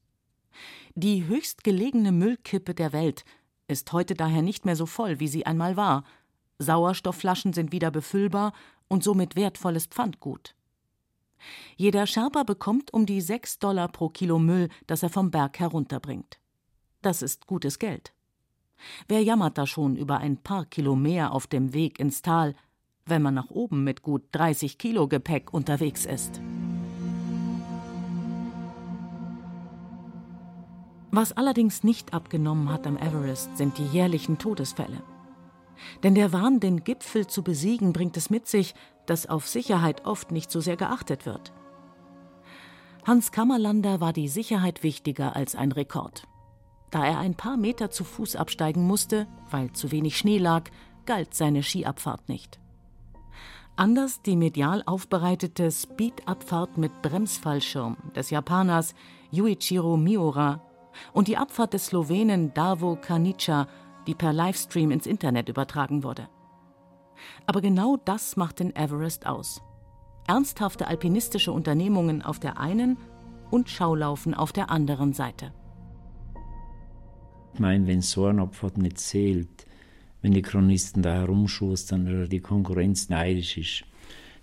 Die 0.95 1.27
höchstgelegene 1.27 2.13
Müllkippe 2.13 2.75
der 2.75 2.93
Welt 2.93 3.25
ist 3.67 3.93
heute 3.93 4.15
daher 4.15 4.43
nicht 4.43 4.65
mehr 4.65 4.77
so 4.77 4.87
voll, 4.87 5.21
wie 5.21 5.29
sie 5.29 5.47
einmal 5.47 5.77
war, 5.77 6.05
Sauerstoffflaschen 6.59 7.53
sind 7.53 7.73
wieder 7.73 7.91
befüllbar 7.91 8.53
und 8.89 9.03
somit 9.03 9.37
wertvolles 9.37 9.87
Pfandgut. 9.87 10.55
Jeder 11.77 12.07
Sherpa 12.07 12.43
bekommt 12.45 12.93
um 12.93 13.07
die 13.07 13.21
6 13.21 13.59
Dollar 13.59 13.89
pro 13.89 14.09
Kilo 14.09 14.39
Müll, 14.39 14.69
das 14.87 15.03
er 15.03 15.11
vom 15.11 15.31
Berg 15.31 15.59
herunterbringt. 15.59 16.39
Das 17.03 17.23
ist 17.23 17.47
gutes 17.47 17.79
Geld. 17.79 18.15
Wer 19.09 19.23
jammert 19.23 19.59
da 19.59 19.67
schon 19.67 19.97
über 19.97 20.19
ein 20.19 20.37
paar 20.37 20.65
Kilo 20.65 20.97
mehr 20.97 21.33
auf 21.33 21.47
dem 21.47 21.73
Weg 21.73 21.99
ins 21.99 22.23
Tal, 22.23 22.55
wenn 23.07 23.23
man 23.23 23.35
nach 23.35 23.51
oben 23.51 23.85
mit 23.85 24.03
gut 24.03 24.23
30 24.33 24.79
Kilo 24.79 25.09
Gepäck 25.09 25.53
unterwegs 25.53 26.07
ist? 26.07 26.41
Was 31.11 31.33
allerdings 31.33 31.85
nicht 31.85 32.13
abgenommen 32.13 32.71
hat 32.71 32.89
am 32.89 32.97
Everest, 32.97 33.57
sind 33.57 33.79
die 33.79 33.87
jährlichen 33.87 34.39
Todesfälle. 34.39 35.01
Denn 36.03 36.15
der 36.15 36.33
Wahn, 36.33 36.59
den 36.59 36.83
Gipfel 36.83 37.27
zu 37.27 37.45
besiegen, 37.45 37.93
bringt 37.93 38.17
es 38.17 38.31
mit 38.31 38.49
sich, 38.49 38.75
dass 39.07 39.27
auf 39.27 39.47
Sicherheit 39.47 40.07
oft 40.07 40.33
nicht 40.33 40.51
so 40.51 40.61
sehr 40.61 40.77
geachtet 40.77 41.25
wird. 41.25 41.53
Hans 43.07 43.33
Kammerlander 43.33 44.01
war 44.01 44.13
die 44.13 44.29
Sicherheit 44.29 44.83
wichtiger 44.83 45.37
als 45.37 45.55
ein 45.55 45.73
Rekord. 45.73 46.27
Da 46.95 47.05
er 47.05 47.19
ein 47.19 47.35
paar 47.35 47.57
Meter 47.57 47.91
zu 47.91 48.05
Fuß 48.05 48.37
absteigen 48.37 48.87
musste, 48.87 49.27
weil 49.51 49.73
zu 49.73 49.91
wenig 49.91 50.17
Schnee 50.17 50.39
lag, 50.39 50.71
galt 51.07 51.35
seine 51.35 51.65
Skiabfahrt 51.65 52.29
nicht. 52.29 52.61
Anders 53.75 54.23
die 54.23 54.37
medial 54.37 54.85
aufbereitete 54.87 55.73
Speed-Abfahrt 55.73 56.79
mit 56.79 57.03
Bremsfallschirm 57.03 57.97
des 58.15 58.31
Japaners 58.31 58.95
Yuichiro 59.33 59.97
Miura 59.97 60.63
und 61.13 61.27
die 61.27 61.37
Abfahrt 61.37 61.73
des 61.75 61.87
Slowenen 61.87 62.55
Davo 62.55 62.95
Kanica 62.95 63.67
die 64.07 64.15
per 64.15 64.33
Livestream 64.33 64.93
ins 64.93 65.09
Internet 65.09 65.49
übertragen 65.49 66.05
wurde. 66.05 66.29
Aber 67.45 67.61
genau 67.61 67.97
das 68.05 68.37
macht 68.37 68.61
den 68.61 68.77
Everest 68.77 69.27
aus. 69.27 69.61
Ernsthafte 70.29 70.87
alpinistische 70.87 71.51
Unternehmungen 71.51 72.23
auf 72.23 72.39
der 72.39 72.61
einen 72.61 72.99
und 73.51 73.69
Schaulaufen 73.69 74.33
auf 74.33 74.53
der 74.53 74.71
anderen 74.71 75.13
Seite. 75.13 75.53
Ich 77.55 77.61
meine, 77.61 77.87
wenn 77.87 78.03
so 78.03 78.27
ein 78.27 78.41
Opfer 78.41 78.73
nicht 78.75 78.99
zählt, 78.99 79.67
wenn 80.23 80.33
die 80.33 80.43
Chronisten 80.43 81.03
da 81.03 81.15
herumschustern 81.15 82.09
oder 82.09 82.27
die 82.27 82.41
Konkurrenz 82.41 83.09
neidisch 83.09 83.57
ist, 83.57 83.85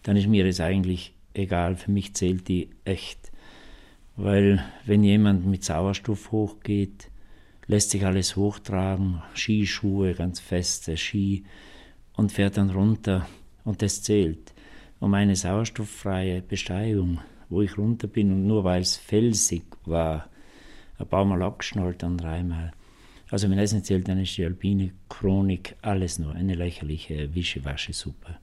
dann 0.04 0.16
ist 0.16 0.28
mir 0.28 0.46
das 0.46 0.62
eigentlich 0.62 1.14
egal. 1.34 1.76
Für 1.76 1.92
mich 1.92 2.14
zählt 2.14 2.48
die 2.48 2.70
echt. 2.86 3.34
Weil 4.16 4.64
wenn 4.86 5.04
jemand 5.04 5.46
mit 5.46 5.66
Sauerstoff 5.66 6.32
hochgeht, 6.32 7.10
lässt 7.68 7.90
sich 7.90 8.06
alles 8.06 8.38
hochtragen, 8.38 9.22
Skischuhe, 9.34 10.14
ganz 10.14 10.40
feste 10.40 10.96
Ski 10.96 11.44
und 12.16 12.32
fährt 12.32 12.56
dann 12.56 12.70
runter 12.70 13.28
und 13.66 13.82
das 13.82 14.04
zählt. 14.04 14.54
Um 15.02 15.14
eine 15.16 15.36
sauerstofffreie 15.36 16.42
Besteigung, 16.42 17.20
wo 17.50 17.62
ich 17.62 17.78
runter 17.78 18.08
bin 18.08 18.32
und 18.32 18.48
nur 18.48 18.64
weil 18.64 18.84
es 18.84 18.96
felsig 18.96 19.64
war, 19.84 20.30
ein 20.98 21.08
paar 21.08 21.26
Mal 21.26 21.42
abgeschnallt, 21.42 22.04
dann 22.04 22.18
dreimal. 22.18 22.72
Also 23.32 23.50
wenn 23.50 23.58
das 23.58 23.72
nicht 23.72 23.86
zählt, 23.86 24.08
dann 24.10 24.20
ist 24.20 24.36
die 24.38 24.44
alpine 24.44 24.94
Chronik 25.08 25.78
alles 25.82 26.20
nur 26.20 26.36
eine 26.36 26.54
lächerliche 26.54 27.34
Wischewasche-Suppe. 27.34 28.38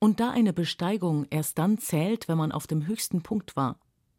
Und 0.00 0.18
da 0.18 0.30
eine 0.30 0.52
Besteigung 0.52 1.26
erst 1.30 1.58
dann 1.58 1.78
zählt, 1.78 2.28
wenn 2.28 2.36
man 2.36 2.52
auf 2.52 2.66
dem 2.66 2.86
höchsten 2.86 3.22
Punkt 3.22 3.54
war, 3.56 3.78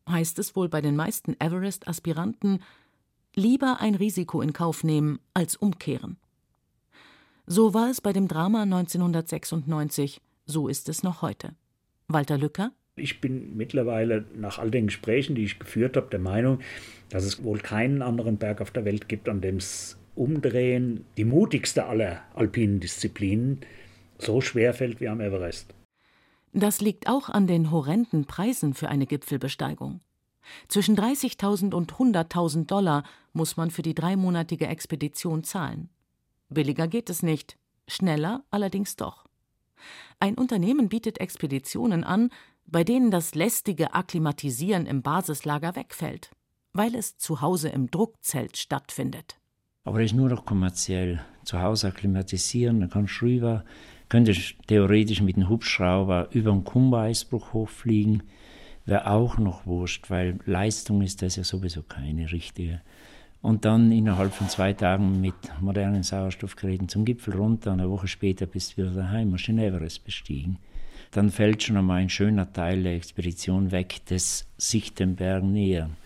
heißt 0.09 0.39
es 0.39 0.55
wohl 0.55 0.69
bei 0.69 0.81
den 0.81 0.95
meisten 0.95 1.35
Everest-Aspiranten, 1.39 2.63
lieber 3.35 3.81
ein 3.81 3.95
Risiko 3.95 4.41
in 4.41 4.53
Kauf 4.53 4.85
nehmen 4.85 5.19
als 5.33 5.57
umkehren. 5.57 6.17
So 7.45 7.73
war 7.73 7.89
es 7.89 7.99
bei 7.99 8.13
dem 8.13 8.29
Drama 8.29 8.63
1996, 8.63 10.21
so 10.45 10.69
ist 10.69 10.87
es 10.87 11.03
noch 11.03 11.21
heute. 11.21 11.53
Walter 12.07 12.37
Lücker? 12.37 12.71
Ich 12.97 13.21
bin 13.21 13.55
mittlerweile 13.55 14.25
nach 14.35 14.57
all 14.57 14.71
den 14.71 14.87
Gesprächen, 14.87 15.35
die 15.35 15.43
ich 15.43 15.59
geführt 15.59 15.95
habe, 15.95 16.07
der 16.09 16.19
Meinung, 16.19 16.59
dass 17.09 17.23
es 17.23 17.43
wohl 17.43 17.59
keinen 17.59 18.01
anderen 18.01 18.37
Berg 18.37 18.59
auf 18.59 18.71
der 18.71 18.85
Welt 18.85 19.07
gibt, 19.07 19.29
an 19.29 19.39
dem 19.39 19.57
es 19.57 19.97
Umdrehen, 20.15 21.05
die 21.15 21.25
mutigste 21.25 21.85
aller 21.85 22.23
alpinen 22.33 22.79
Disziplinen, 22.79 23.61
so 24.17 24.41
schwer 24.41 24.73
fällt 24.73 24.99
wie 24.99 25.07
am 25.07 25.21
Everest. 25.21 25.75
Das 26.53 26.81
liegt 26.81 27.07
auch 27.07 27.29
an 27.29 27.45
den 27.45 27.69
horrenden 27.69 28.25
Preisen 28.25 28.73
für 28.73 28.89
eine 28.89 29.05
Gipfelbesteigung. 29.05 30.01
Zwischen 30.67 30.97
30.000 30.97 31.75
und 31.75 31.93
100.000 31.93 32.65
Dollar 32.65 33.03
muss 33.33 33.57
man 33.57 33.69
für 33.69 33.83
die 33.83 33.93
dreimonatige 33.93 34.65
Expedition 34.65 35.43
zahlen. 35.43 35.89
Billiger 36.49 36.87
geht 36.87 37.11
es 37.11 37.21
nicht, 37.21 37.57
schneller 37.87 38.43
allerdings 38.49 38.95
doch. 38.95 39.27
Ein 40.19 40.35
Unternehmen 40.35 40.89
bietet 40.89 41.19
Expeditionen 41.19 42.03
an, 42.03 42.31
bei 42.67 42.83
denen 42.83 43.11
das 43.11 43.33
lästige 43.33 43.93
Akklimatisieren 43.93 44.85
im 44.85 45.01
Basislager 45.01 45.75
wegfällt, 45.75 46.31
weil 46.73 46.95
es 46.95 47.17
zu 47.17 47.41
Hause 47.41 47.69
im 47.69 47.89
Druckzelt 47.89 48.57
stattfindet. 48.57 49.39
Aber 49.83 49.99
das 49.99 50.11
ist 50.11 50.17
nur 50.17 50.29
noch 50.29 50.45
kommerziell. 50.45 51.21
Zu 51.43 51.61
Hause 51.61 51.87
akklimatisieren, 51.87 52.81
dann 52.81 52.89
kannst 52.89 53.21
du 53.21 53.25
rüber, 53.25 53.63
könntest 54.09 54.55
theoretisch 54.67 55.21
mit 55.21 55.37
dem 55.37 55.47
Hubschrauber 55.47 56.27
über 56.31 56.51
den 56.51 56.65
Kumba-Eisbruch 56.65 57.53
hochfliegen 57.53 58.23
wäre 58.87 59.07
auch 59.11 59.37
noch 59.37 59.65
wurscht, 59.65 60.09
weil 60.09 60.39
Leistung 60.45 61.01
ist 61.01 61.21
das 61.21 61.35
ja 61.35 61.43
sowieso 61.43 61.83
keine 61.83 62.31
richtige. 62.31 62.81
Und 63.41 63.65
dann 63.65 63.91
innerhalb 63.91 64.33
von 64.33 64.49
zwei 64.49 64.73
Tagen 64.73 65.21
mit 65.21 65.35
modernen 65.61 66.03
Sauerstoffgeräten 66.03 66.89
zum 66.89 67.05
Gipfel 67.05 67.35
runter, 67.35 67.73
eine 67.73 67.89
Woche 67.89 68.07
später 68.07 68.45
bist 68.47 68.73
du 68.73 68.81
wieder 68.81 68.91
daheim, 68.91 69.33
hast 69.33 69.45
den 69.45 69.59
Everest 69.59 70.03
bestiegen. 70.03 70.57
Dann 71.17 71.31
fällt 71.31 71.63
schon 71.63 71.77
einmal 71.77 72.01
ein 72.01 72.11
schöner 72.11 72.53
Teil 72.53 72.83
der 72.83 72.93
Expedition 72.93 73.71
weg, 73.71 74.01
das 74.05 74.45
sich 74.55 74.93
den 74.93 75.15
Bergen 75.15 75.51
nähern. 75.51 75.97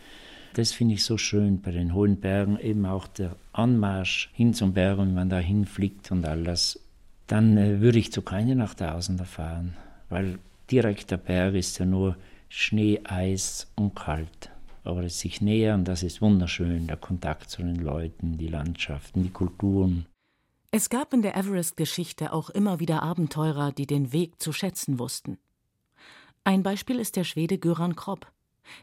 Das 0.54 0.72
finde 0.72 0.94
ich 0.94 1.04
so 1.04 1.18
schön 1.18 1.60
bei 1.62 1.72
den 1.72 1.94
hohen 1.94 2.22
Bergen, 2.22 2.58
eben 2.58 2.86
auch 2.86 3.08
der 3.08 3.36
Anmarsch 3.52 4.30
hin 4.32 4.54
zum 4.54 4.72
Berg, 4.72 5.00
wenn 5.00 5.14
man 5.14 5.28
da 5.28 5.40
hinfliegt 5.40 6.14
und 6.14 6.24
alles. 6.24 6.80
Dann 7.28 7.58
äh, 7.58 7.82
würde 7.82 8.00
ich 8.00 8.14
zu 8.14 8.22
keinen 8.22 8.62
8000er 8.62 9.26
fahren, 9.26 9.74
weil 10.08 10.40
direkt 10.72 11.12
der 11.12 11.18
Berg 11.18 11.56
ist 11.56 11.78
ja 11.80 11.86
nur 11.86 12.16
Schnee, 12.48 13.02
Eis 13.04 13.70
und 13.76 13.94
kalt. 13.94 14.50
Aber 14.86 15.04
es 15.04 15.20
sich 15.20 15.42
nähern, 15.42 15.84
das 15.84 16.04
ist 16.04 16.22
wunderschön, 16.22 16.88
der 16.88 16.96
Kontakt 16.96 17.50
zu 17.50 17.62
den 17.64 17.76
Leuten, 17.76 18.38
die 18.38 18.48
Landschaften, 18.48 19.24
die 19.24 19.30
Kulturen. 19.30 20.06
Es 20.74 20.90
gab 20.90 21.14
in 21.14 21.22
der 21.22 21.36
Everest-Geschichte 21.36 22.32
auch 22.32 22.50
immer 22.50 22.80
wieder 22.80 23.04
Abenteurer, 23.04 23.74
die 23.74 23.86
den 23.86 24.14
Weg 24.14 24.42
zu 24.42 24.54
schätzen 24.54 25.00
wussten. 25.00 25.38
Ein 26.46 26.64
Beispiel 26.64 26.98
ist 26.98 27.18
der 27.18 27.26
Schwede 27.26 27.58
Göran 27.58 27.98
Kropp, 27.98 28.32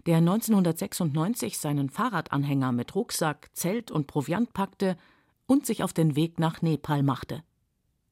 der 0.04 0.18
1996 0.18 1.57
seinen 1.57 1.88
Fahrradanhänger 1.88 2.73
mit 2.73 2.95
Rucksack, 2.95 3.49
Zelt 3.54 3.90
und 3.90 4.07
Proviant 4.07 4.52
packte 4.52 4.99
und 5.47 5.64
sich 5.64 5.83
auf 5.83 5.95
den 5.95 6.14
Weg 6.14 6.38
nach 6.38 6.61
Nepal 6.61 7.02
machte. 7.02 7.42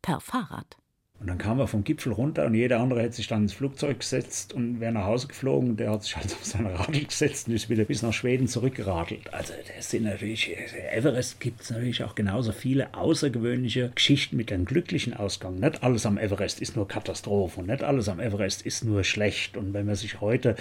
Per 0.00 0.20
Fahrrad. 0.20 0.78
Und 1.18 1.28
dann 1.28 1.38
kam 1.38 1.58
er 1.58 1.66
vom 1.66 1.82
Gipfel 1.82 2.12
runter 2.12 2.44
und 2.44 2.54
jeder 2.54 2.78
andere 2.78 3.00
hätte 3.02 3.16
sich 3.16 3.26
dann 3.26 3.42
ins 3.42 3.54
Flugzeug 3.54 4.00
gesetzt 4.00 4.52
und 4.52 4.80
wäre 4.80 4.92
nach 4.92 5.06
Hause 5.06 5.28
geflogen. 5.28 5.76
Der 5.76 5.90
hat 5.90 6.02
sich 6.02 6.14
halt 6.14 6.26
auf 6.26 6.44
seine 6.44 6.78
Radl 6.78 7.04
gesetzt 7.04 7.48
und 7.48 7.54
ist 7.54 7.70
wieder 7.70 7.84
bis 7.84 8.02
nach 8.02 8.12
Schweden 8.12 8.48
zurückgeradelt. 8.48 9.32
Also 9.32 9.54
das 9.74 9.90
sind 9.90 10.04
natürlich, 10.04 10.54
Everest 10.92 11.40
gibt 11.40 11.62
es 11.62 11.70
natürlich 11.70 12.04
auch 12.04 12.14
genauso 12.14 12.52
viele 12.52 12.92
außergewöhnliche 12.94 13.92
Geschichten 13.94 14.36
mit 14.36 14.52
einem 14.52 14.66
glücklichen 14.66 15.14
Ausgang. 15.14 15.58
Nicht 15.58 15.82
alles 15.82 16.04
am 16.04 16.18
Everest 16.18 16.60
ist 16.60 16.76
nur 16.76 16.86
Katastrophe 16.86 17.60
und 17.60 17.68
nicht 17.68 17.82
alles 17.82 18.10
am 18.10 18.20
Everest 18.20 18.66
ist 18.66 18.84
nur 18.84 19.02
schlecht. 19.02 19.56
Und 19.56 19.72
wenn 19.72 19.86
man 19.86 19.94
sich 19.94 20.20
heute 20.20 20.54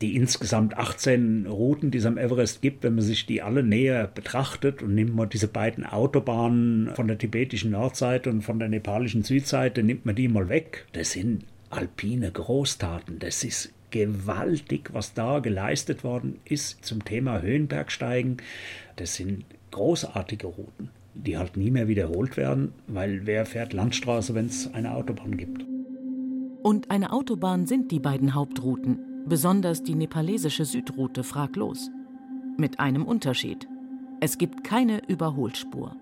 die 0.00 0.16
insgesamt 0.16 0.76
18 0.76 1.46
Routen, 1.46 1.90
die 1.90 1.98
es 1.98 2.06
am 2.06 2.18
Everest 2.18 2.62
gibt, 2.62 2.84
wenn 2.84 2.94
man 2.94 3.04
sich 3.04 3.26
die 3.26 3.42
alle 3.42 3.62
näher 3.62 4.06
betrachtet 4.06 4.82
und 4.82 4.94
nimmt 4.94 5.14
man 5.14 5.28
diese 5.28 5.48
beiden 5.48 5.84
Autobahnen 5.84 6.90
von 6.94 7.08
der 7.08 7.18
tibetischen 7.18 7.72
Nordseite 7.72 8.30
und 8.30 8.42
von 8.42 8.58
der 8.58 8.68
nepalischen 8.68 9.24
Südseite, 9.24 9.82
nimmt 9.82 10.06
man 10.06 10.14
die 10.14 10.28
mal 10.28 10.48
weg. 10.48 10.86
Das 10.92 11.12
sind 11.12 11.44
alpine 11.70 12.30
Großtaten. 12.30 13.18
Das 13.18 13.44
ist 13.44 13.72
gewaltig, 13.90 14.90
was 14.92 15.14
da 15.14 15.40
geleistet 15.40 16.04
worden 16.04 16.38
ist 16.44 16.84
zum 16.84 17.04
Thema 17.04 17.40
Höhenbergsteigen. 17.42 18.36
Das 18.96 19.16
sind 19.16 19.44
großartige 19.70 20.46
Routen, 20.46 20.90
die 21.14 21.36
halt 21.36 21.56
nie 21.56 21.70
mehr 21.70 21.88
wiederholt 21.88 22.36
werden, 22.36 22.72
weil 22.86 23.22
wer 23.24 23.46
fährt 23.46 23.72
Landstraße, 23.72 24.34
wenn 24.34 24.46
es 24.46 24.72
eine 24.72 24.94
Autobahn 24.94 25.36
gibt? 25.36 25.64
Und 26.62 26.90
eine 26.90 27.12
Autobahn 27.12 27.66
sind 27.66 27.92
die 27.92 28.00
beiden 28.00 28.34
Hauptrouten, 28.34 28.98
besonders 29.28 29.82
die 29.82 29.94
nepalesische 29.94 30.64
Südroute 30.64 31.22
fraglos. 31.22 31.90
Mit 32.56 32.80
einem 32.80 33.04
Unterschied. 33.04 33.68
Es 34.20 34.38
gibt 34.38 34.64
keine 34.64 35.06
Überholspur. 35.06 35.94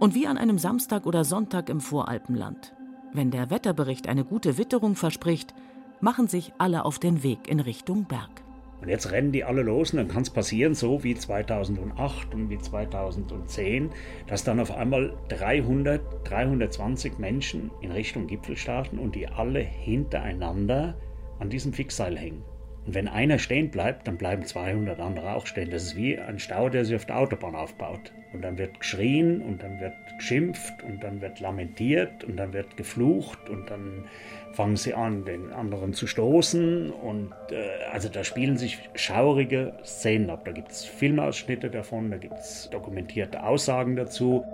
Und 0.00 0.14
wie 0.14 0.26
an 0.26 0.38
einem 0.38 0.58
Samstag 0.58 1.06
oder 1.06 1.24
Sonntag 1.24 1.68
im 1.68 1.80
Voralpenland. 1.80 2.74
Wenn 3.12 3.30
der 3.30 3.50
Wetterbericht 3.50 4.08
eine 4.08 4.24
gute 4.24 4.58
Witterung 4.58 4.96
verspricht, 4.96 5.54
machen 6.00 6.28
sich 6.28 6.52
alle 6.58 6.84
auf 6.84 6.98
den 6.98 7.22
Weg 7.22 7.48
in 7.48 7.60
Richtung 7.60 8.04
Berg. 8.04 8.42
Und 8.80 8.88
jetzt 8.88 9.10
rennen 9.10 9.32
die 9.32 9.44
alle 9.44 9.62
los 9.62 9.92
und 9.92 9.98
dann 9.98 10.08
kann 10.08 10.22
es 10.22 10.30
passieren, 10.30 10.74
so 10.74 11.02
wie 11.02 11.14
2008 11.14 12.34
und 12.34 12.50
wie 12.50 12.58
2010, 12.58 13.90
dass 14.26 14.44
dann 14.44 14.60
auf 14.60 14.70
einmal 14.70 15.16
300, 15.28 16.00
320 16.28 17.18
Menschen 17.18 17.70
in 17.80 17.90
Richtung 17.90 18.26
Gipfel 18.26 18.56
starten 18.56 18.98
und 18.98 19.14
die 19.14 19.28
alle 19.28 19.60
hintereinander 19.60 20.94
an 21.38 21.50
diesem 21.50 21.72
Fixseil 21.72 22.16
hängen. 22.16 22.42
Und 22.86 22.94
wenn 22.94 23.08
einer 23.08 23.40
stehen 23.40 23.70
bleibt, 23.70 24.06
dann 24.06 24.16
bleiben 24.16 24.44
200 24.44 25.00
andere 25.00 25.34
auch 25.34 25.46
stehen. 25.46 25.70
Das 25.70 25.82
ist 25.82 25.96
wie 25.96 26.18
ein 26.18 26.38
Stau, 26.38 26.68
der 26.68 26.84
sich 26.84 26.94
auf 26.94 27.04
der 27.04 27.18
Autobahn 27.18 27.56
aufbaut. 27.56 28.12
Und 28.32 28.42
dann 28.42 28.58
wird 28.58 28.78
geschrien 28.78 29.40
und 29.40 29.62
dann 29.62 29.80
wird 29.80 29.94
geschimpft 30.18 30.84
und 30.84 31.02
dann 31.02 31.20
wird 31.20 31.40
lamentiert 31.40 32.22
und 32.22 32.36
dann 32.36 32.52
wird 32.52 32.76
geflucht 32.76 33.48
und 33.48 33.68
dann 33.70 34.04
fangen 34.52 34.76
sie 34.76 34.94
an, 34.94 35.24
den 35.24 35.52
anderen 35.52 35.94
zu 35.94 36.06
stoßen. 36.06 36.90
Und 36.90 37.32
äh, 37.50 37.90
also 37.92 38.08
da 38.08 38.22
spielen 38.22 38.56
sich 38.56 38.78
schaurige 38.94 39.72
Szenen 39.84 40.30
ab. 40.30 40.44
Da 40.44 40.52
gibt 40.52 40.70
es 40.70 40.84
Filmausschnitte 40.84 41.70
davon, 41.70 42.10
da 42.12 42.18
gibt 42.18 42.38
es 42.38 42.68
dokumentierte 42.70 43.42
Aussagen 43.42 43.96
dazu. 43.96 44.44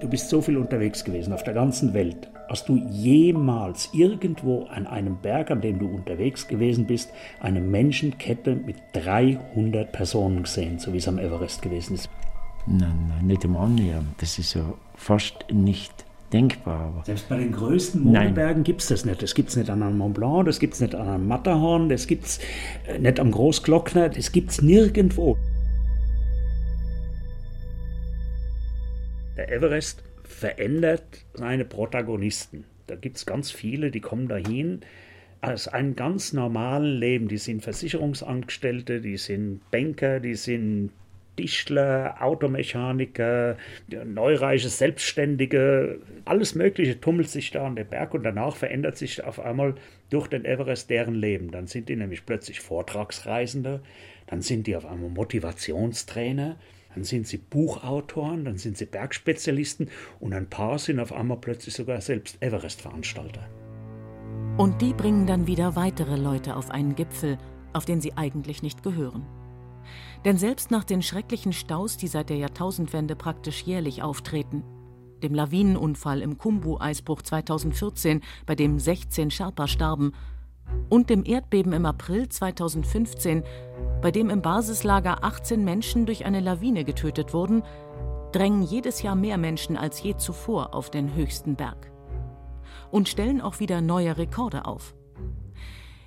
Du 0.00 0.08
bist 0.08 0.28
so 0.28 0.40
viel 0.40 0.56
unterwegs 0.56 1.04
gewesen 1.04 1.32
auf 1.32 1.42
der 1.42 1.54
ganzen 1.54 1.94
Welt. 1.94 2.30
Hast 2.50 2.68
du 2.68 2.76
jemals 2.76 3.90
irgendwo 3.92 4.64
an 4.64 4.88
einem 4.88 5.18
Berg, 5.18 5.52
an 5.52 5.60
dem 5.60 5.78
du 5.78 5.86
unterwegs 5.86 6.48
gewesen 6.48 6.84
bist, 6.84 7.12
eine 7.38 7.60
Menschenkette 7.60 8.56
mit 8.56 8.74
300 8.92 9.92
Personen 9.92 10.42
gesehen, 10.42 10.80
so 10.80 10.92
wie 10.92 10.96
es 10.96 11.06
am 11.06 11.20
Everest 11.20 11.62
gewesen 11.62 11.94
ist? 11.94 12.10
Nein, 12.66 13.06
nein, 13.08 13.24
nicht 13.24 13.44
im 13.44 13.56
Annähernd. 13.56 14.08
Das 14.18 14.36
ist 14.40 14.54
ja 14.54 14.64
fast 14.96 15.44
nicht 15.52 15.92
denkbar. 16.32 17.04
Selbst 17.06 17.28
bei 17.28 17.38
den 17.38 17.52
größten 17.52 18.02
Modelbergen 18.02 18.64
gibt 18.64 18.80
es 18.80 18.88
das 18.88 19.04
nicht. 19.04 19.22
Das 19.22 19.36
gibt 19.36 19.50
es 19.50 19.56
nicht 19.56 19.70
an 19.70 19.84
einem 19.84 19.98
Mont 19.98 20.14
Blanc, 20.14 20.46
das 20.46 20.58
gibt 20.58 20.74
es 20.74 20.80
nicht 20.80 20.96
an 20.96 21.06
einem 21.06 21.28
Matterhorn, 21.28 21.88
das 21.88 22.08
gibt 22.08 22.24
es 22.24 22.40
äh, 22.88 22.98
nicht 22.98 23.20
am 23.20 23.30
Großglockner, 23.30 24.08
das 24.08 24.32
gibt 24.32 24.50
es 24.50 24.60
nirgendwo. 24.60 25.38
Der 29.36 29.52
Everest 29.52 30.02
verändert 30.30 31.24
seine 31.34 31.64
Protagonisten. 31.64 32.64
Da 32.86 32.96
gibt 32.96 33.18
es 33.18 33.26
ganz 33.26 33.50
viele, 33.50 33.90
die 33.90 34.00
kommen 34.00 34.28
dahin 34.28 34.80
aus 35.40 35.68
einem 35.68 35.96
ganz 35.96 36.32
normalen 36.32 36.98
Leben. 36.98 37.28
Die 37.28 37.38
sind 37.38 37.62
Versicherungsangestellte, 37.62 39.00
die 39.00 39.16
sind 39.16 39.60
Banker, 39.70 40.20
die 40.20 40.34
sind 40.34 40.90
Tischler, 41.36 42.16
Automechaniker, 42.20 43.56
neureiche 44.04 44.68
Selbstständige, 44.68 46.00
alles 46.26 46.54
Mögliche 46.54 47.00
tummelt 47.00 47.30
sich 47.30 47.50
da 47.50 47.66
an 47.66 47.76
den 47.76 47.86
Berg 47.86 48.12
und 48.12 48.24
danach 48.24 48.56
verändert 48.56 48.98
sich 48.98 49.24
auf 49.24 49.40
einmal 49.40 49.74
durch 50.10 50.28
den 50.28 50.44
Everest 50.44 50.90
deren 50.90 51.14
Leben. 51.14 51.50
Dann 51.50 51.66
sind 51.66 51.88
die 51.88 51.96
nämlich 51.96 52.26
plötzlich 52.26 52.60
Vortragsreisende, 52.60 53.80
dann 54.26 54.42
sind 54.42 54.66
die 54.66 54.76
auf 54.76 54.84
einmal 54.84 55.10
Motivationstrainer, 55.10 56.56
dann 56.94 57.04
sind 57.04 57.26
sie 57.26 57.38
Buchautoren, 57.38 58.44
dann 58.44 58.58
sind 58.58 58.76
sie 58.76 58.86
Bergspezialisten 58.86 59.88
und 60.18 60.32
ein 60.32 60.48
paar 60.48 60.78
sind 60.78 61.00
auf 61.00 61.12
einmal 61.12 61.38
plötzlich 61.38 61.74
sogar 61.74 62.00
selbst 62.00 62.42
Everest-Veranstalter. 62.42 63.48
Und 64.56 64.82
die 64.82 64.92
bringen 64.92 65.26
dann 65.26 65.46
wieder 65.46 65.76
weitere 65.76 66.16
Leute 66.16 66.56
auf 66.56 66.70
einen 66.70 66.94
Gipfel, 66.94 67.38
auf 67.72 67.84
den 67.84 68.00
sie 68.00 68.16
eigentlich 68.16 68.62
nicht 68.62 68.82
gehören. 68.82 69.24
Denn 70.24 70.36
selbst 70.36 70.70
nach 70.70 70.84
den 70.84 71.02
schrecklichen 71.02 71.52
Staus, 71.52 71.96
die 71.96 72.08
seit 72.08 72.28
der 72.28 72.36
Jahrtausendwende 72.36 73.16
praktisch 73.16 73.62
jährlich 73.62 74.02
auftreten, 74.02 74.62
dem 75.22 75.34
Lawinenunfall 75.34 76.22
im 76.22 76.38
Kumbu-Eisbruch 76.38 77.22
2014, 77.22 78.20
bei 78.46 78.54
dem 78.54 78.78
16 78.78 79.30
Sherpa 79.30 79.66
starben, 79.66 80.12
und 80.88 81.10
dem 81.10 81.24
Erdbeben 81.24 81.72
im 81.72 81.86
April 81.86 82.28
2015, 82.28 83.42
bei 84.02 84.10
dem 84.10 84.30
im 84.30 84.42
Basislager 84.42 85.24
18 85.24 85.64
Menschen 85.64 86.06
durch 86.06 86.24
eine 86.24 86.40
Lawine 86.40 86.84
getötet 86.84 87.32
wurden, 87.32 87.62
drängen 88.32 88.62
jedes 88.62 89.02
Jahr 89.02 89.14
mehr 89.14 89.38
Menschen 89.38 89.76
als 89.76 90.02
je 90.02 90.16
zuvor 90.16 90.74
auf 90.74 90.90
den 90.90 91.14
höchsten 91.14 91.56
Berg. 91.56 91.90
Und 92.90 93.08
stellen 93.08 93.40
auch 93.40 93.60
wieder 93.60 93.80
neue 93.80 94.16
Rekorde 94.18 94.66
auf. 94.66 94.94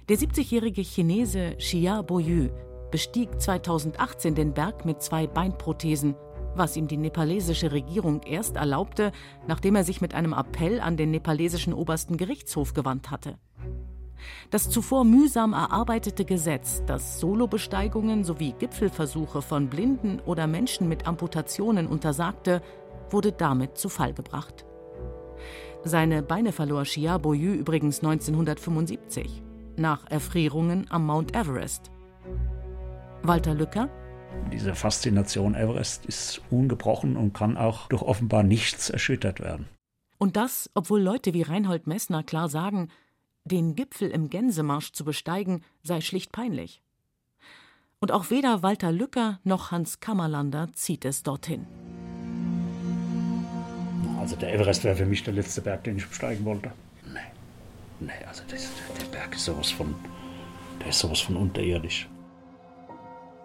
Der 0.09 0.17
70-jährige 0.17 0.81
Chinese 0.81 1.55
Xia 1.57 2.01
Boyu 2.01 2.49
bestieg 2.91 3.41
2018 3.41 4.35
den 4.35 4.53
Berg 4.53 4.85
mit 4.85 5.01
zwei 5.01 5.27
Beinprothesen, 5.27 6.15
was 6.55 6.75
ihm 6.75 6.87
die 6.87 6.97
nepalesische 6.97 7.71
Regierung 7.71 8.21
erst 8.23 8.57
erlaubte, 8.57 9.11
nachdem 9.47 9.75
er 9.75 9.83
sich 9.83 10.01
mit 10.01 10.13
einem 10.13 10.33
Appell 10.33 10.79
an 10.79 10.97
den 10.97 11.11
nepalesischen 11.11 11.73
obersten 11.73 12.17
Gerichtshof 12.17 12.73
gewandt 12.73 13.11
hatte. 13.11 13.37
Das 14.49 14.69
zuvor 14.69 15.03
mühsam 15.05 15.53
erarbeitete 15.53 16.25
Gesetz, 16.25 16.83
das 16.85 17.19
Solobesteigungen 17.19 18.23
sowie 18.23 18.53
Gipfelversuche 18.57 19.41
von 19.41 19.69
Blinden 19.69 20.19
oder 20.25 20.47
Menschen 20.47 20.87
mit 20.87 21.07
Amputationen 21.07 21.87
untersagte, 21.87 22.61
wurde 23.09 23.31
damit 23.31 23.77
zu 23.77 23.89
Fall 23.89 24.13
gebracht. 24.13 24.65
Seine 25.83 26.23
Beine 26.23 26.51
verlor 26.51 26.83
Chia 26.83 27.17
Boyu 27.17 27.53
übrigens 27.53 27.99
1975 27.99 29.41
nach 29.75 30.09
Erfrierungen 30.09 30.85
am 30.89 31.05
Mount 31.05 31.35
Everest. 31.35 31.91
Walter 33.23 33.53
Lücker 33.53 33.89
diese 34.51 34.75
Faszination 34.75 35.55
Everest 35.55 36.05
ist 36.05 36.41
ungebrochen 36.49 37.17
und 37.17 37.33
kann 37.33 37.57
auch 37.57 37.87
durch 37.87 38.01
offenbar 38.01 38.43
nichts 38.43 38.89
erschüttert 38.89 39.39
werden. 39.39 39.67
Und 40.17 40.37
das, 40.37 40.69
obwohl 40.73 41.01
Leute 41.01 41.33
wie 41.33 41.41
Reinhold 41.41 41.87
Messner 41.87 42.23
klar 42.23 42.49
sagen, 42.49 42.89
Den 43.45 43.75
Gipfel 43.75 44.09
im 44.09 44.29
Gänsemarsch 44.29 44.93
zu 44.93 45.03
besteigen, 45.03 45.63
sei 45.81 45.99
schlicht 45.99 46.31
peinlich. 46.31 46.81
Und 47.99 48.13
auch 48.13 48.29
weder 48.29 48.63
Walter 48.63 48.91
Lücker 48.91 49.39
noch 49.43 49.71
Hans 49.71 49.99
Kammerlander 49.99 50.69
zieht 50.73 51.03
es 51.03 51.23
dorthin. 51.23 51.67
Also 54.17 54.37
der 54.37 54.53
Everest 54.53 54.85
wäre 54.85 54.95
für 54.95 55.05
mich 55.05 55.23
der 55.23 55.33
letzte 55.33 55.61
Berg, 55.61 55.83
den 55.83 55.97
ich 55.97 56.07
besteigen 56.07 56.45
wollte. 56.45 56.71
Nee, 57.05 57.19
nee, 57.99 58.25
also 58.25 58.43
das, 58.47 58.69
der 58.97 59.05
Berg 59.07 59.35
ist 59.35 59.43
sowas 59.43 59.71
von, 59.71 59.93
der 60.79 60.87
ist 60.87 60.99
sowas 60.99 61.19
von 61.19 61.35
unterirdisch. 61.35 62.07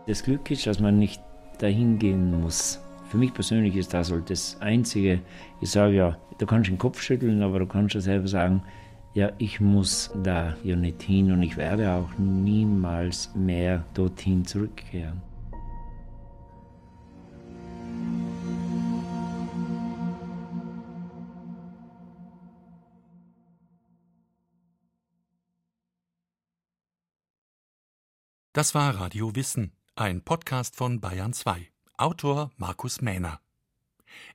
Das 0.06 0.22
Glück 0.22 0.48
ist, 0.52 0.64
dass 0.68 0.78
man 0.78 1.00
nicht 1.00 1.20
dahin 1.58 1.98
gehen 1.98 2.40
muss. 2.40 2.80
Für 3.08 3.16
mich 3.16 3.34
persönlich 3.34 3.74
ist 3.74 3.92
das 3.94 4.12
halt 4.12 4.30
das 4.30 4.60
Einzige. 4.60 5.20
Ich 5.60 5.72
sage 5.72 5.96
ja, 5.96 6.16
du 6.38 6.46
kannst 6.46 6.70
den 6.70 6.78
Kopf 6.78 7.00
schütteln, 7.02 7.42
aber 7.42 7.58
du 7.58 7.66
kannst 7.66 7.96
ja 7.96 8.00
selber 8.00 8.28
sagen, 8.28 8.62
ja, 9.18 9.32
ich 9.38 9.58
muss 9.58 10.12
da 10.22 10.56
ja 10.62 10.76
nicht 10.76 11.02
hin 11.02 11.32
und 11.32 11.42
ich 11.42 11.56
werde 11.56 11.90
auch 11.90 12.16
niemals 12.18 13.34
mehr 13.34 13.84
dorthin 13.92 14.44
zurückkehren. 14.44 15.20
Das 28.52 28.76
war 28.76 28.94
Radio 28.94 29.34
Wissen, 29.34 29.72
ein 29.96 30.22
Podcast 30.22 30.76
von 30.76 31.00
Bayern 31.00 31.32
2. 31.32 31.66
Autor 31.96 32.52
Markus 32.56 33.00
Mähner. 33.00 33.40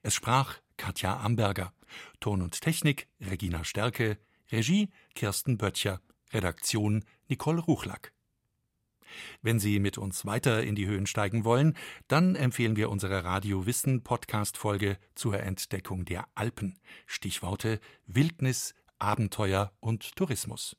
Es 0.02 0.14
sprach 0.14 0.58
Katja 0.76 1.22
Amberger. 1.22 1.72
Ton 2.20 2.42
und 2.42 2.60
Technik 2.60 3.08
Regina 3.22 3.64
Stärke. 3.64 4.18
Regie 4.54 4.90
Kirsten 5.16 5.58
Böttcher. 5.58 6.00
Redaktion 6.32 7.04
Nicole 7.28 7.60
Ruchlack. 7.60 8.14
Wenn 9.42 9.60
Sie 9.60 9.80
mit 9.80 9.98
uns 9.98 10.28
weiter 10.28 10.62
in 10.62 10.76
die 10.76 10.86
Höhen 10.86 11.08
steigen 11.08 11.44
wollen, 11.44 11.76
dann 12.08 12.36
empfehlen 12.36 12.76
wir 12.76 12.92
unsere 12.92 13.24
Radio 13.24 13.66
Wissen 13.66 14.04
Podcast 14.04 14.58
Folge 14.58 15.00
zur 15.16 15.40
Entdeckung 15.40 16.06
der 16.06 16.28
Alpen. 16.36 16.78
Stichworte 17.08 17.80
Wildnis, 18.06 18.76
Abenteuer 19.00 19.72
und 19.80 20.16
Tourismus. 20.16 20.78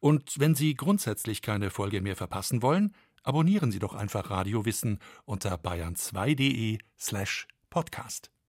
Und 0.00 0.38
wenn 0.40 0.54
Sie 0.54 0.74
grundsätzlich 0.74 1.42
keine 1.42 1.68
Folge 1.68 2.00
mehr 2.00 2.16
verpassen 2.16 2.62
wollen, 2.62 2.94
abonnieren 3.24 3.70
Sie 3.72 3.78
doch 3.78 3.92
einfach 3.92 4.30
Radio 4.30 4.64
Wissen 4.64 4.98
unter 5.26 5.56
bayern2.de 5.56 6.78
slash 6.98 7.46
podcast. 7.68 8.32